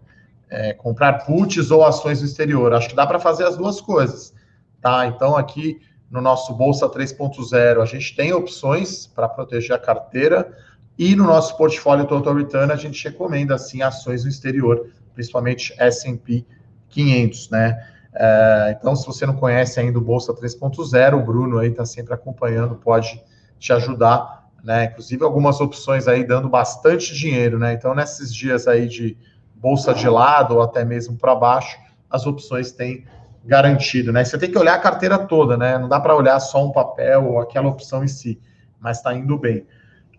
É, 0.50 0.74
comprar 0.74 1.26
puts 1.26 1.70
ou 1.70 1.84
ações 1.84 2.22
no 2.22 2.28
exterior. 2.28 2.74
Acho 2.74 2.90
que 2.90 2.96
dá 2.96 3.06
para 3.06 3.20
fazer 3.20 3.46
as 3.46 3.58
duas 3.58 3.82
coisas, 3.82 4.34
tá? 4.82 5.06
Então 5.06 5.36
aqui 5.36 5.82
no 6.10 6.22
nosso 6.22 6.54
Bolsa 6.54 6.90
3.0 6.90 7.82
a 7.82 7.86
gente 7.86 8.16
tem 8.16 8.34
opções 8.34 9.06
para 9.08 9.28
proteger 9.28 9.76
a 9.76 9.80
carteira 9.80 10.52
e 10.98 11.16
no 11.16 11.26
nosso 11.26 11.58
portfólio 11.58 12.06
Total 12.06 12.34
Return 12.34 12.72
a 12.72 12.76
gente 12.76 13.04
recomenda 13.04 13.56
assim 13.56 13.82
ações 13.82 14.24
no 14.24 14.30
exterior, 14.30 14.90
principalmente 15.14 15.74
S&P 15.78 16.46
500, 16.90 17.50
né? 17.50 17.88
É, 18.14 18.76
então, 18.78 18.96
se 18.96 19.06
você 19.08 19.26
não 19.26 19.36
conhece 19.36 19.80
ainda 19.80 19.98
o 19.98 20.02
Bolsa 20.02 20.34
3.0, 20.34 21.18
o 21.18 21.26
Bruno 21.26 21.60
aí 21.60 21.70
está 21.70 21.86
sempre 21.86 22.14
acompanhando, 22.14 22.76
pode 22.76 23.22
te 23.62 23.72
ajudar, 23.72 24.50
né? 24.64 24.86
Inclusive 24.86 25.24
algumas 25.24 25.62
opções 25.62 26.08
aí 26.08 26.24
dando 26.24 26.50
bastante 26.50 27.14
dinheiro, 27.14 27.60
né? 27.60 27.74
Então, 27.74 27.94
nesses 27.94 28.34
dias 28.34 28.68
aí 28.68 28.88
de 28.88 29.16
bolsa 29.54 29.94
de 29.94 30.10
lado 30.10 30.56
ou 30.56 30.64
até 30.64 30.84
mesmo 30.84 31.16
para 31.16 31.36
baixo, 31.36 31.78
as 32.10 32.26
opções 32.26 32.72
têm 32.72 33.06
garantido, 33.46 34.12
né? 34.12 34.26
Você 34.26 34.38
tem 34.38 34.52
que 34.52 34.58
olhar 34.58 34.74
a 34.74 34.80
carteira 34.80 35.20
toda, 35.20 35.56
né? 35.56 35.78
Não 35.78 35.88
dá 35.88 36.00
para 36.00 36.16
olhar 36.16 36.40
só 36.40 36.66
um 36.66 36.72
papel 36.72 37.24
ou 37.26 37.40
aquela 37.40 37.70
opção 37.70 38.04
em 38.04 38.08
si. 38.08 38.42
mas 38.80 38.98
está 38.98 39.14
indo 39.14 39.38
bem. 39.38 39.64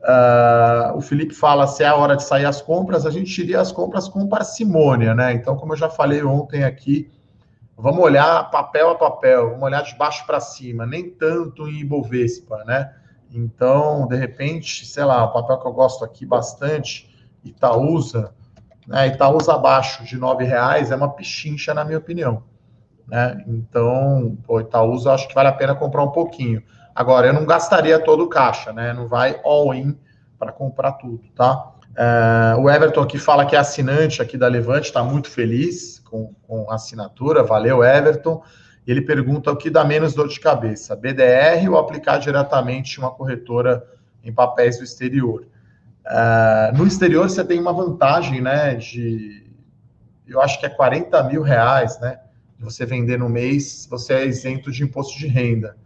Uh, 0.02 0.96
o 0.96 1.00
Felipe 1.00 1.34
fala 1.34 1.66
se 1.66 1.82
é 1.82 1.88
a 1.88 1.96
hora 1.96 2.16
de 2.16 2.22
sair 2.22 2.44
as 2.44 2.62
compras, 2.62 3.04
a 3.04 3.10
gente 3.10 3.40
iria 3.40 3.60
as 3.60 3.72
compras 3.72 4.08
com 4.08 4.28
parcimônia, 4.28 5.14
né? 5.14 5.32
Então, 5.32 5.56
como 5.56 5.72
eu 5.72 5.76
já 5.76 5.88
falei 5.88 6.22
ontem 6.22 6.62
aqui, 6.62 7.10
vamos 7.76 8.00
olhar 8.00 8.50
papel 8.52 8.90
a 8.90 8.94
papel, 8.94 9.50
vamos 9.50 9.62
olhar 9.64 9.82
de 9.82 9.96
baixo 9.96 10.24
para 10.26 10.38
cima, 10.38 10.86
nem 10.86 11.10
tanto 11.10 11.68
em 11.68 11.80
Ibovespa, 11.80 12.62
né? 12.64 12.92
Então, 13.32 14.06
de 14.06 14.16
repente, 14.16 14.84
sei 14.84 15.04
lá, 15.04 15.24
o 15.24 15.32
papel 15.32 15.58
que 15.58 15.66
eu 15.66 15.72
gosto 15.72 16.04
aqui 16.04 16.26
bastante, 16.26 17.10
Itaúsa, 17.42 18.34
né? 18.86 19.08
Itaúsa 19.08 19.54
abaixo 19.54 20.04
de 20.04 20.16
R$ 20.16 20.44
reais 20.44 20.90
é 20.90 20.96
uma 20.96 21.10
pichincha, 21.10 21.72
na 21.72 21.84
minha 21.84 21.98
opinião. 21.98 22.42
Né? 23.06 23.42
Então, 23.46 24.36
o 24.46 24.60
Itaúsa 24.60 25.12
acho 25.12 25.28
que 25.28 25.34
vale 25.34 25.48
a 25.48 25.52
pena 25.52 25.74
comprar 25.74 26.02
um 26.02 26.10
pouquinho. 26.10 26.62
Agora, 26.94 27.26
eu 27.26 27.32
não 27.32 27.46
gastaria 27.46 27.98
todo 27.98 28.24
o 28.24 28.28
caixa, 28.28 28.72
né? 28.72 28.92
Não 28.92 29.08
vai 29.08 29.40
all-in 29.44 29.98
para 30.38 30.52
comprar 30.52 30.92
tudo, 30.92 31.22
tá? 31.34 31.72
É, 31.96 32.56
o 32.58 32.70
Everton 32.70 33.02
aqui 33.02 33.18
fala 33.18 33.46
que 33.46 33.54
é 33.54 33.58
assinante 33.58 34.20
aqui 34.20 34.36
da 34.36 34.48
Levante, 34.48 34.86
está 34.86 35.02
muito 35.02 35.28
feliz 35.28 35.98
com, 36.00 36.34
com 36.42 36.70
a 36.70 36.74
assinatura. 36.74 37.42
Valeu, 37.42 37.82
Everton. 37.82 38.42
Ele 38.86 39.00
pergunta 39.00 39.50
o 39.50 39.56
que 39.56 39.70
dá 39.70 39.84
menos 39.84 40.14
dor 40.14 40.28
de 40.28 40.40
cabeça, 40.40 40.96
BDR 40.96 41.68
ou 41.70 41.78
aplicar 41.78 42.18
diretamente 42.18 42.98
uma 42.98 43.10
corretora 43.10 43.86
em 44.24 44.32
papéis 44.32 44.78
do 44.78 44.84
exterior? 44.84 45.46
Uh, 46.04 46.76
no 46.76 46.86
exterior 46.86 47.30
você 47.30 47.44
tem 47.44 47.60
uma 47.60 47.72
vantagem, 47.72 48.40
né, 48.40 48.74
de, 48.74 49.46
eu 50.26 50.40
acho 50.40 50.58
que 50.58 50.66
é 50.66 50.68
40 50.68 51.22
mil 51.24 51.42
reais, 51.42 52.00
né, 52.00 52.18
você 52.58 52.84
vender 52.84 53.18
no 53.18 53.28
mês, 53.28 53.86
você 53.88 54.14
é 54.14 54.26
isento 54.26 54.70
de 54.70 54.82
imposto 54.82 55.18
de 55.18 55.26
renda, 55.26 55.76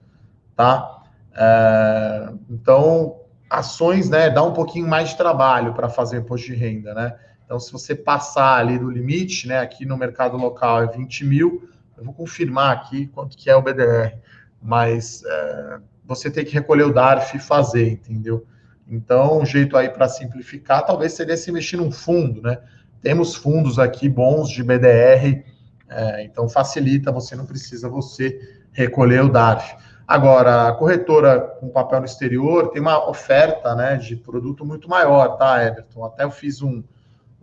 tá? 0.54 1.02
Uh, 1.32 2.38
então, 2.50 3.20
ações, 3.48 4.09
né, 4.09 4.30
dá 4.30 4.42
um 4.42 4.52
pouquinho 4.52 4.87
mais 4.87 5.11
de 5.11 5.16
trabalho 5.16 5.74
para 5.74 5.88
fazer 5.88 6.18
imposto 6.18 6.46
de 6.46 6.54
renda, 6.54 6.94
né? 6.94 7.14
Então, 7.44 7.61
se 7.61 7.72
você 7.72 7.94
passar 7.94 8.59
ali 8.59 8.78
do 8.78 8.90
limite, 8.90 9.46
né, 9.46 9.61
aqui 9.61 9.85
no 9.87 9.96
mercado 9.96 10.37
local 10.37 10.82
é 10.82 10.87
20 10.87 11.24
mil, 11.24 11.68
eu 11.96 12.04
vou 12.04 12.14
confirmar 12.14 12.72
aqui 12.72 13.06
quanto 13.09 13.37
que 13.37 13.48
é 13.48 13.56
o 13.56 13.62
BDR, 13.62 14.16
mas 14.61 15.22
uh, 15.22 15.82
você 16.04 16.30
tem 16.30 16.44
que 16.44 16.52
recolher 16.52 16.85
o 16.85 16.92
DARF 16.92 17.37
e 17.37 17.40
fazer, 17.40 17.92
entendeu? 17.92 18.46
Então, 18.88 19.40
um 19.40 19.46
jeito 19.46 19.76
aí 19.76 19.88
para 19.88 20.09
simplificar 20.09 20.85
talvez 20.85 21.12
seria 21.12 21.37
se 21.37 21.50
mexer 21.50 21.76
num 21.76 21.90
fundo, 21.90 22.40
né? 22.42 22.59
Temos 23.02 23.35
fundos 23.35 23.78
aqui 23.78 24.09
bons 24.09 24.48
de 24.48 24.62
BDR, 24.62 25.44
é, 25.88 26.24
então 26.24 26.48
facilita, 26.48 27.12
você 27.12 27.37
não 27.37 27.46
precisa 27.46 27.88
você 27.88 28.40
recolher 28.72 29.22
o 29.22 29.28
DARF. 29.28 29.76
Agora, 30.06 30.68
a 30.68 30.72
corretora 30.72 31.40
com 31.40 31.68
papel 31.68 32.00
no 32.00 32.06
exterior 32.06 32.70
tem 32.70 32.80
uma 32.80 33.09
oferta 33.09 33.74
né, 33.74 33.96
de 33.96 34.14
produto 34.14 34.64
muito 34.64 34.88
maior, 34.88 35.37
tá, 35.37 35.64
Everton? 35.64 36.04
Até 36.04 36.22
eu 36.22 36.30
fiz 36.30 36.62
um, 36.62 36.82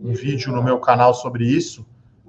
um 0.00 0.14
vídeo 0.14 0.50
no 0.50 0.62
meu 0.62 0.78
canal 0.78 1.12
sobre 1.12 1.44
isso. 1.44 1.86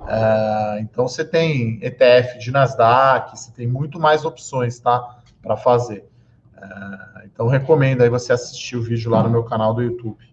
É, 0.08 0.80
então, 0.82 1.08
você 1.08 1.26
tem 1.26 1.80
ETF 1.82 2.38
de 2.40 2.52
Nasdaq, 2.52 3.38
você 3.38 3.52
tem 3.52 3.68
muito 3.68 4.00
mais 4.00 4.26
opções, 4.26 4.80
tá? 4.80 5.18
Para 5.42 5.58
fazer. 5.58 6.06
É, 6.58 7.26
então, 7.26 7.48
recomendo 7.48 8.02
aí 8.02 8.10
você 8.10 8.34
assistir 8.34 8.76
o 8.78 8.82
vídeo 8.82 9.12
lá 9.12 9.22
no 9.24 9.30
meu 9.30 9.44
canal 9.44 9.74
do 9.74 9.82
YouTube. 9.82 10.24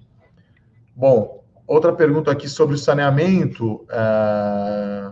Bom, 0.94 1.42
outra 1.66 1.92
pergunta 1.92 2.30
aqui 2.30 2.48
sobre 2.48 2.74
o 2.74 2.78
saneamento. 2.78 3.84
É... 3.90 5.10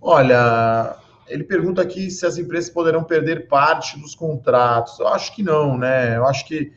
Olha, 0.00 0.96
ele 1.28 1.44
pergunta 1.44 1.80
aqui 1.80 2.10
se 2.10 2.26
as 2.26 2.36
empresas 2.36 2.68
poderão 2.68 3.04
perder 3.04 3.46
parte 3.46 3.98
dos 3.98 4.14
contratos. 4.14 4.98
Eu 4.98 5.08
acho 5.08 5.34
que 5.34 5.42
não, 5.42 5.78
né? 5.78 6.16
Eu 6.16 6.26
acho 6.26 6.44
que 6.46 6.72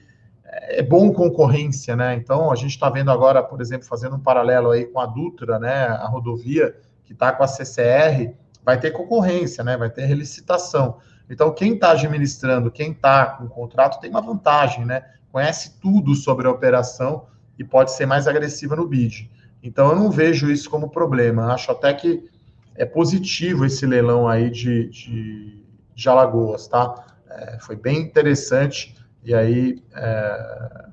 é 0.58 0.82
bom 0.82 1.12
concorrência, 1.12 1.96
né? 1.96 2.16
Então, 2.16 2.52
a 2.52 2.56
gente 2.56 2.72
está 2.72 2.90
vendo 2.90 3.12
agora, 3.12 3.44
por 3.44 3.60
exemplo, 3.60 3.86
fazendo 3.86 4.16
um 4.16 4.20
paralelo 4.20 4.72
aí 4.72 4.86
com 4.86 5.00
a 5.00 5.06
Dutra, 5.06 5.60
né? 5.60 5.88
A 5.88 6.08
rodovia 6.08 6.76
que 7.04 7.14
está 7.14 7.32
com 7.32 7.44
a 7.44 7.48
CCR, 7.48 8.34
vai 8.64 8.80
ter 8.80 8.92
concorrência, 8.92 9.64
né? 9.64 9.78
Vai 9.78 9.90
ter 9.90 10.06
relicitação. 10.06 10.98
Então, 11.30 11.54
quem 11.54 11.74
está 11.74 11.92
administrando, 11.92 12.72
quem 12.72 12.92
está 12.92 13.26
com 13.26 13.46
o 13.46 13.50
contrato, 13.50 14.00
tem 14.00 14.10
uma 14.10 14.22
vantagem, 14.22 14.86
né? 14.86 15.04
Conhece 15.32 15.80
tudo 15.82 16.16
sobre 16.16 16.48
a 16.48 16.52
operação 16.52 17.28
e 17.60 17.64
pode 17.64 17.92
ser 17.92 18.06
mais 18.06 18.28
agressiva 18.28 18.76
no 18.76 18.88
bid. 18.88 19.30
Então, 19.62 19.90
eu 19.90 19.96
não 19.96 20.10
vejo 20.10 20.50
isso 20.50 20.70
como 20.70 20.90
problema. 20.90 21.54
Acho 21.54 21.72
até 21.72 21.94
que 21.94 22.30
é 22.76 22.86
positivo 22.86 23.66
esse 23.66 23.86
leilão 23.86 24.28
aí 24.28 24.50
de, 24.50 24.90
de, 24.90 25.64
de 25.94 26.10
Alagoas, 26.10 26.68
tá? 26.68 27.06
É, 27.30 27.58
foi 27.60 27.76
bem 27.76 28.00
interessante 28.00 28.96
e 29.26 29.34
aí 29.34 29.84
é, 29.96 30.86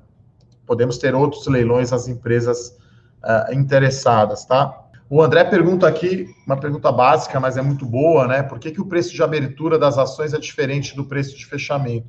podemos 0.65 0.97
ter 0.97 1.13
outros 1.13 1.45
leilões 1.47 1.93
as 1.93 2.07
empresas 2.07 2.75
é, 3.23 3.53
interessadas, 3.53 4.43
tá? 4.45 4.79
O 5.09 5.21
André 5.21 5.43
pergunta 5.43 5.87
aqui, 5.87 6.27
uma 6.47 6.57
pergunta 6.57 6.91
básica, 6.91 7.39
mas 7.39 7.55
é 7.55 7.61
muito 7.61 7.85
boa, 7.85 8.27
né? 8.27 8.41
Por 8.41 8.57
que, 8.57 8.71
que 8.71 8.81
o 8.81 8.85
preço 8.85 9.13
de 9.13 9.21
abertura 9.21 9.77
das 9.77 9.97
ações 9.97 10.33
é 10.33 10.39
diferente 10.39 10.95
do 10.95 11.05
preço 11.05 11.37
de 11.37 11.45
fechamento? 11.45 12.07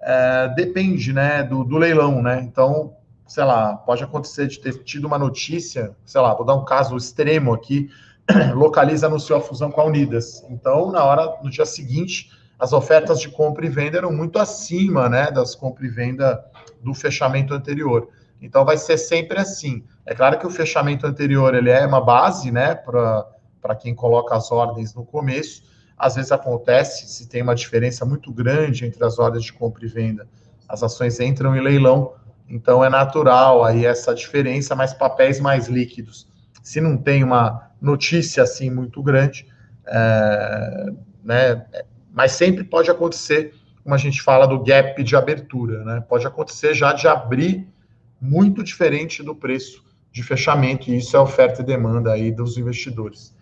É, 0.00 0.48
depende, 0.56 1.12
né, 1.12 1.44
do, 1.44 1.62
do, 1.62 1.78
leilão, 1.78 2.20
né? 2.20 2.40
Então, 2.42 2.96
sei 3.28 3.44
lá, 3.44 3.76
pode 3.76 4.02
acontecer 4.02 4.48
de 4.48 4.58
ter 4.58 4.82
tido 4.82 5.06
uma 5.06 5.16
notícia, 5.16 5.94
sei 6.04 6.20
lá, 6.20 6.34
vou 6.34 6.44
dar 6.44 6.56
um 6.56 6.64
caso 6.64 6.96
extremo 6.96 7.54
aqui, 7.54 7.88
Localiza 8.54 9.06
anunciou 9.06 9.38
a 9.38 9.42
fusão 9.42 9.70
com 9.70 9.80
a 9.80 9.84
Unidas. 9.84 10.44
Então, 10.50 10.90
na 10.90 11.04
hora, 11.04 11.38
no 11.44 11.48
dia 11.48 11.64
seguinte, 11.64 12.30
as 12.62 12.72
ofertas 12.72 13.20
de 13.20 13.28
compra 13.28 13.66
e 13.66 13.68
venda 13.68 13.98
eram 13.98 14.12
muito 14.12 14.38
acima, 14.38 15.08
né, 15.08 15.32
das 15.32 15.52
compra 15.52 15.84
e 15.84 15.88
venda 15.88 16.44
do 16.80 16.94
fechamento 16.94 17.52
anterior. 17.52 18.08
Então, 18.40 18.64
vai 18.64 18.76
ser 18.78 18.98
sempre 18.98 19.36
assim. 19.40 19.82
É 20.06 20.14
claro 20.14 20.38
que 20.38 20.46
o 20.46 20.50
fechamento 20.50 21.04
anterior 21.04 21.56
ele 21.56 21.70
é 21.70 21.84
uma 21.84 22.00
base, 22.00 22.52
né, 22.52 22.76
para 22.76 23.74
quem 23.74 23.96
coloca 23.96 24.36
as 24.36 24.52
ordens 24.52 24.94
no 24.94 25.04
começo. 25.04 25.64
Às 25.98 26.14
vezes 26.14 26.30
acontece, 26.30 27.08
se 27.08 27.28
tem 27.28 27.42
uma 27.42 27.56
diferença 27.56 28.04
muito 28.04 28.32
grande 28.32 28.86
entre 28.86 29.04
as 29.04 29.18
ordens 29.18 29.42
de 29.42 29.52
compra 29.52 29.84
e 29.84 29.88
venda, 29.88 30.28
as 30.68 30.84
ações 30.84 31.18
entram 31.18 31.56
em 31.56 31.60
leilão, 31.60 32.14
então 32.48 32.84
é 32.84 32.88
natural 32.88 33.64
aí 33.64 33.84
essa 33.84 34.14
diferença, 34.14 34.76
mas 34.76 34.94
papéis 34.94 35.40
mais 35.40 35.66
líquidos. 35.66 36.28
Se 36.62 36.80
não 36.80 36.96
tem 36.96 37.24
uma 37.24 37.72
notícia 37.80 38.44
assim 38.44 38.70
muito 38.70 39.02
grande, 39.02 39.48
é, 39.84 40.92
né, 41.24 41.66
mas 42.12 42.32
sempre 42.32 42.62
pode 42.62 42.90
acontecer, 42.90 43.54
como 43.82 43.94
a 43.94 43.98
gente 43.98 44.22
fala 44.22 44.46
do 44.46 44.62
gap 44.62 45.02
de 45.02 45.16
abertura, 45.16 45.84
né? 45.84 46.04
Pode 46.06 46.26
acontecer 46.26 46.74
já 46.74 46.92
de 46.92 47.08
abrir 47.08 47.66
muito 48.20 48.62
diferente 48.62 49.22
do 49.22 49.34
preço 49.34 49.82
de 50.12 50.22
fechamento, 50.22 50.90
e 50.90 50.98
isso 50.98 51.16
é 51.16 51.20
oferta 51.20 51.62
e 51.62 51.64
demanda 51.64 52.12
aí 52.12 52.30
dos 52.30 52.58
investidores. 52.58 53.34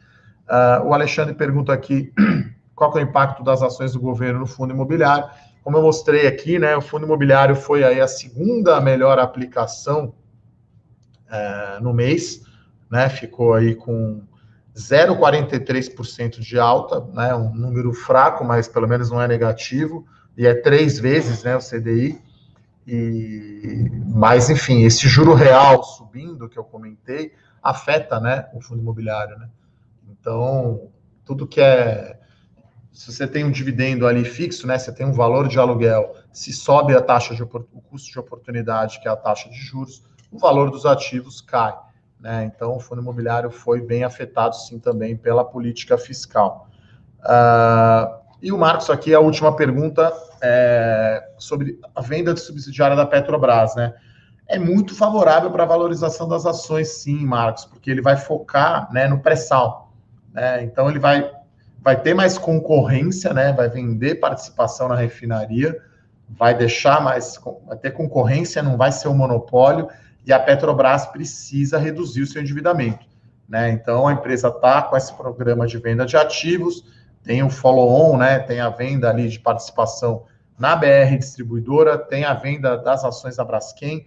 Uh, 0.49 0.87
o 0.87 0.95
Alexandre 0.95 1.35
pergunta 1.35 1.73
aqui 1.73 2.13
qual 2.75 2.97
é 2.97 3.01
o 3.01 3.01
impacto 3.01 3.43
das 3.43 3.61
ações 3.61 3.93
do 3.93 4.01
governo 4.01 4.41
no 4.41 4.47
fundo 4.47 4.73
imobiliário. 4.73 5.29
Como 5.63 5.77
eu 5.77 5.83
mostrei 5.83 6.27
aqui, 6.27 6.59
né, 6.59 6.77
o 6.77 6.81
fundo 6.81 7.05
imobiliário 7.05 7.55
foi 7.55 7.85
aí 7.85 8.01
a 8.01 8.09
segunda 8.09 8.81
melhor 8.81 9.19
aplicação 9.19 10.15
uh, 11.27 11.83
no 11.83 11.93
mês, 11.93 12.43
né, 12.91 13.09
ficou 13.09 13.53
aí 13.53 13.75
com 13.75 14.23
0,43% 14.75 16.41
de 16.41 16.59
alta, 16.59 17.01
né, 17.13 17.35
um 17.35 17.53
número 17.55 17.93
fraco, 17.93 18.45
mas 18.45 18.69
pelo 18.69 18.89
menos 18.89 19.11
não 19.11 19.21
é 19.21 19.27
negativo, 19.27 20.07
e 20.37 20.47
é 20.47 20.55
três 20.55 20.99
vezes 20.99 21.43
né, 21.43 21.57
o 21.57 21.61
CDI. 21.61 22.21
E, 22.87 23.91
mas, 24.07 24.49
enfim, 24.49 24.83
esse 24.85 25.07
juro 25.09 25.35
real 25.35 25.83
subindo, 25.83 26.49
que 26.49 26.59
eu 26.59 26.65
comentei, 26.65 27.33
afeta 27.63 28.19
né, 28.19 28.49
o 28.55 28.61
fundo 28.61 28.81
imobiliário. 28.81 29.39
Né? 29.39 29.49
Então, 30.09 30.89
tudo 31.25 31.47
que 31.47 31.61
é. 31.61 32.19
Se 32.93 33.13
você 33.13 33.27
tem 33.27 33.45
um 33.45 33.51
dividendo 33.51 34.07
ali 34.07 34.25
fixo, 34.25 34.67
né, 34.67 34.77
você 34.77 34.93
tem 34.93 35.07
um 35.07 35.13
valor 35.13 35.47
de 35.47 35.59
aluguel, 35.59 36.17
se 36.33 36.53
sobe 36.53 36.95
a 36.95 37.01
taxa 37.01 37.35
de 37.35 37.43
o 37.43 37.49
custo 37.49 38.11
de 38.11 38.19
oportunidade, 38.19 39.01
que 39.01 39.07
é 39.07 39.11
a 39.11 39.17
taxa 39.17 39.49
de 39.49 39.57
juros, 39.57 40.03
o 40.31 40.39
valor 40.39 40.71
dos 40.71 40.85
ativos 40.85 41.41
cai. 41.41 41.73
Né? 42.21 42.45
Então, 42.45 42.77
o 42.77 42.81
fundo 42.81 43.01
imobiliário 43.01 43.51
foi 43.51 43.81
bem 43.81 44.05
afetado, 44.05 44.55
sim, 44.55 44.79
também 44.79 45.17
pela 45.17 45.45
política 45.45 45.97
fiscal. 45.97 46.69
Uh, 47.21 48.21
e 48.43 48.53
o 48.53 48.59
Marcos, 48.59 48.91
aqui, 48.91 49.15
a 49.15 49.21
última 49.21 49.55
pergunta 49.55 50.13
é, 50.43 51.29
sobre 51.39 51.79
a 51.95 52.01
venda 52.01 52.33
de 52.33 52.41
subsidiária 52.41 52.97
da 52.97 53.05
Petrobras, 53.05 53.75
né? 53.75 53.95
É 54.47 54.59
muito 54.59 54.97
favorável 54.97 55.51
para 55.51 55.63
a 55.63 55.67
valorização 55.67 56.27
das 56.27 56.45
ações, 56.45 56.89
sim, 56.89 57.25
Marcos, 57.25 57.67
porque 57.67 57.91
ele 57.91 58.03
vai 58.03 58.17
focar 58.17 58.93
né, 58.93 59.07
no 59.07 59.21
pré-sal. 59.21 59.93
Né? 60.33 60.65
Então, 60.65 60.89
ele 60.89 60.99
vai, 60.99 61.31
vai 61.81 62.01
ter 62.01 62.15
mais 62.15 62.37
concorrência, 62.37 63.33
né? 63.33 63.53
Vai 63.53 63.69
vender 63.69 64.17
participação 64.17 64.89
na 64.89 64.97
refinaria, 64.97 65.79
vai 66.29 66.55
deixar 66.55 67.01
mais, 67.01 67.39
vai 67.67 67.77
ter 67.77 67.93
concorrência, 67.93 68.63
não 68.63 68.77
vai 68.77 68.91
ser 68.91 69.09
um 69.09 69.15
monopólio, 69.15 69.89
e 70.27 70.33
a 70.33 70.39
Petrobras 70.39 71.07
precisa 71.07 71.79
reduzir 71.79 72.23
o 72.23 72.27
seu 72.27 72.43
endividamento. 72.43 73.07
Né? 73.49 73.71
Então, 73.71 74.07
a 74.07 74.13
empresa 74.13 74.49
está 74.49 74.83
com 74.83 74.97
esse 74.97 75.13
programa 75.15 75.67
de 75.67 75.79
venda 75.79 76.07
de 76.07 76.17
ativos, 76.17 76.85
tem 77.23 77.43
o 77.43 77.51
follow-on, 77.51 78.17
né? 78.17 78.39
Tem 78.39 78.61
a 78.61 78.71
venda 78.71 79.11
ali 79.11 79.29
de 79.29 79.39
participação 79.39 80.25
na 80.59 80.75
BR 80.75 81.19
Distribuidora, 81.19 81.99
tem 81.99 82.25
a 82.25 82.35
venda 82.35 82.77
das 82.77 83.05
ações 83.05 83.37
da 83.37 83.45
Braskem, 83.45 84.07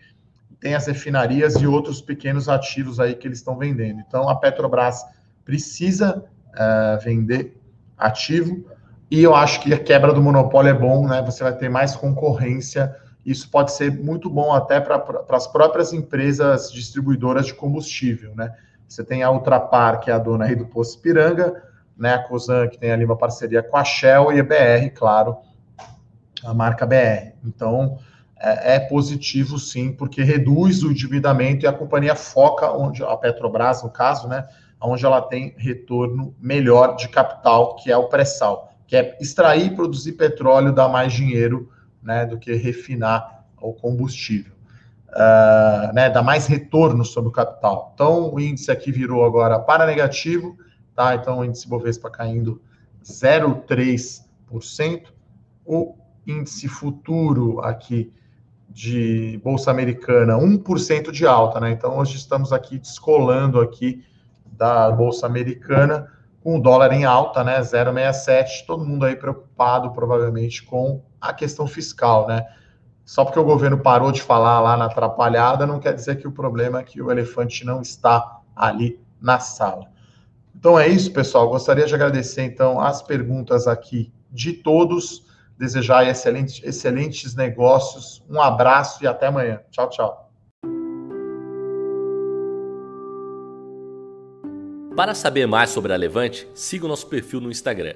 tem 0.60 0.76
as 0.76 0.88
refinarias 0.88 1.56
e 1.56 1.68
outros 1.68 2.02
pequenos 2.02 2.48
ativos 2.48 3.00
aí 3.00 3.16
que 3.16 3.28
eles 3.28 3.40
estão 3.40 3.58
vendendo. 3.58 4.00
Então, 4.00 4.30
a 4.30 4.36
Petrobras 4.36 5.04
precisa 5.44 6.24
uh, 6.54 7.04
vender 7.04 7.60
ativo 7.98 8.66
e 9.12 9.22
eu 9.22 9.36
acho 9.36 9.62
que 9.62 9.74
a 9.74 9.78
quebra 9.78 10.12
do 10.12 10.22
monopólio 10.24 10.72
é 10.72 10.74
bom, 10.74 11.08
né? 11.08 11.22
Você 11.22 11.44
vai 11.44 11.56
ter 11.56 11.70
mais 11.70 11.96
concorrência. 11.96 12.96
Isso 13.26 13.50
pode 13.50 13.72
ser 13.72 13.92
muito 13.92 14.30
bom 14.30 14.54
até 14.54 14.82
para 14.82 15.04
as 15.30 15.48
próprias 15.48 15.94
empresas 15.94 16.72
distribuidoras 16.72 17.46
de 17.46 17.54
combustível, 17.54 18.36
né? 18.36 18.54
Você 18.88 19.04
tem 19.04 19.24
a 19.24 19.32
Ultrapar, 19.32 20.00
que 20.00 20.12
é 20.12 20.14
a 20.14 20.20
dona 20.20 20.46
aí 20.46 20.56
do 20.56 20.66
Poço 20.66 21.00
Piranga, 21.00 21.64
né? 21.98 22.16
A 22.16 22.20
Cosan, 22.20 22.68
que 22.68 22.78
tem 22.78 22.92
ali 22.92 23.06
uma 23.06 23.18
parceria 23.18 23.64
com 23.64 23.78
a 23.78 23.84
Shell, 23.84 24.34
e 24.34 24.40
a 24.40 24.44
BR, 24.44 24.90
claro, 24.94 25.38
a 26.44 26.54
marca 26.54 26.86
BR. 26.86 27.34
Então, 27.46 27.98
é, 28.38 28.76
é, 28.76 28.80
positivo 28.82 29.58
sim, 29.58 29.94
porque 29.94 30.22
reduz 30.22 30.84
o 30.84 30.92
endividamento 30.92 31.66
e 31.66 31.68
a 31.68 31.72
companhia 31.72 32.14
foca 32.14 32.70
onde 32.72 33.02
a 33.04 33.16
Petrobras, 33.16 33.82
no 33.82 33.90
caso, 33.90 34.28
né? 34.28 34.46
Onde 34.82 35.06
ela 35.06 35.22
tem 35.22 35.56
retorno 35.58 36.36
melhor 36.42 36.98
de 36.98 37.08
capital, 37.08 37.78
que 37.78 37.90
é 37.90 37.96
o 37.96 38.10
pré-sal, 38.10 38.70
que 38.86 38.98
é 38.98 39.18
extrair 39.22 39.68
e 39.68 39.76
produzir 39.76 40.12
petróleo 40.14 40.74
dá 40.74 40.90
mais 40.90 41.14
dinheiro 41.14 41.72
né, 42.04 42.26
do 42.26 42.38
que 42.38 42.54
refinar 42.54 43.46
o 43.62 43.74
combustível. 43.74 44.54
Uh, 45.10 45.94
né, 45.94 46.10
dá 46.10 46.24
mais 46.24 46.48
retorno 46.48 47.06
sobre 47.06 47.30
o 47.30 47.32
capital. 47.32 47.92
Então, 47.94 48.34
o 48.34 48.40
índice 48.40 48.72
aqui 48.72 48.92
virou 48.92 49.24
agora 49.24 49.60
para 49.60 49.86
negativo, 49.86 50.58
tá? 50.96 51.14
Então, 51.14 51.38
o 51.40 51.46
índice 51.46 51.68
Bovespa 51.68 52.10
caindo 52.10 52.60
0,3%. 53.04 55.14
O 55.66 55.96
índice 56.26 56.68
futuro 56.68 57.62
aqui 57.62 58.12
de 58.70 59.40
Bolsa 59.44 59.70
Americana, 59.70 60.36
1% 60.36 61.12
de 61.12 61.28
alta, 61.28 61.60
né? 61.60 61.72
Então, 61.72 61.98
hoje 61.98 62.18
estamos 62.18 62.52
aqui 62.52 62.80
descolando 62.80 63.62
aqui 63.62 64.04
da 64.46 64.92
Bolsa 64.92 65.28
Americana 65.28 66.12
com 66.42 66.58
o 66.58 66.62
dólar 66.62 66.92
em 66.92 67.06
alta, 67.06 67.44
né? 67.44 67.62
0,67. 67.62 68.66
Todo 68.66 68.84
mundo 68.84 69.06
aí 69.06 69.16
preocupado, 69.16 69.92
provavelmente, 69.92 70.64
com 70.64 71.04
a 71.24 71.34
questão 71.34 71.66
fiscal, 71.66 72.28
né? 72.28 72.46
Só 73.06 73.24
porque 73.24 73.40
o 73.40 73.44
governo 73.44 73.78
parou 73.78 74.12
de 74.12 74.22
falar 74.22 74.60
lá 74.60 74.76
na 74.76 74.86
atrapalhada, 74.86 75.66
não 75.66 75.80
quer 75.80 75.94
dizer 75.94 76.18
que 76.18 76.28
o 76.28 76.32
problema 76.32 76.80
é 76.80 76.84
que 76.84 77.02
o 77.02 77.10
elefante 77.10 77.66
não 77.66 77.82
está 77.82 78.40
ali 78.56 79.00
na 79.22 79.40
sala. 79.40 79.88
Então 80.56 80.78
é 80.78 80.88
isso, 80.88 81.12
pessoal. 81.12 81.50
Gostaria 81.50 81.86
de 81.86 81.96
agradecer 81.96 82.44
então 82.44 82.80
as 82.80 83.02
perguntas 83.02 83.68
aqui 83.68 84.14
de 84.30 84.54
todos, 84.54 85.26
desejar 85.58 86.08
excelentes, 86.08 86.62
excelentes 86.64 87.36
negócios. 87.36 88.24
Um 88.30 88.42
abraço 88.42 89.04
e 89.04 89.08
até 89.08 89.28
amanhã. 89.28 89.60
Tchau, 89.72 89.90
tchau. 89.90 90.30
Para 94.96 95.16
saber 95.16 95.48
mais 95.48 95.72
sobre 95.72 95.92
a 95.92 95.96
Levante, 95.96 96.48
siga 96.54 96.86
o 96.86 96.88
nosso 96.88 97.08
perfil 97.08 97.42
no 97.42 97.50
Instagram 97.50 97.96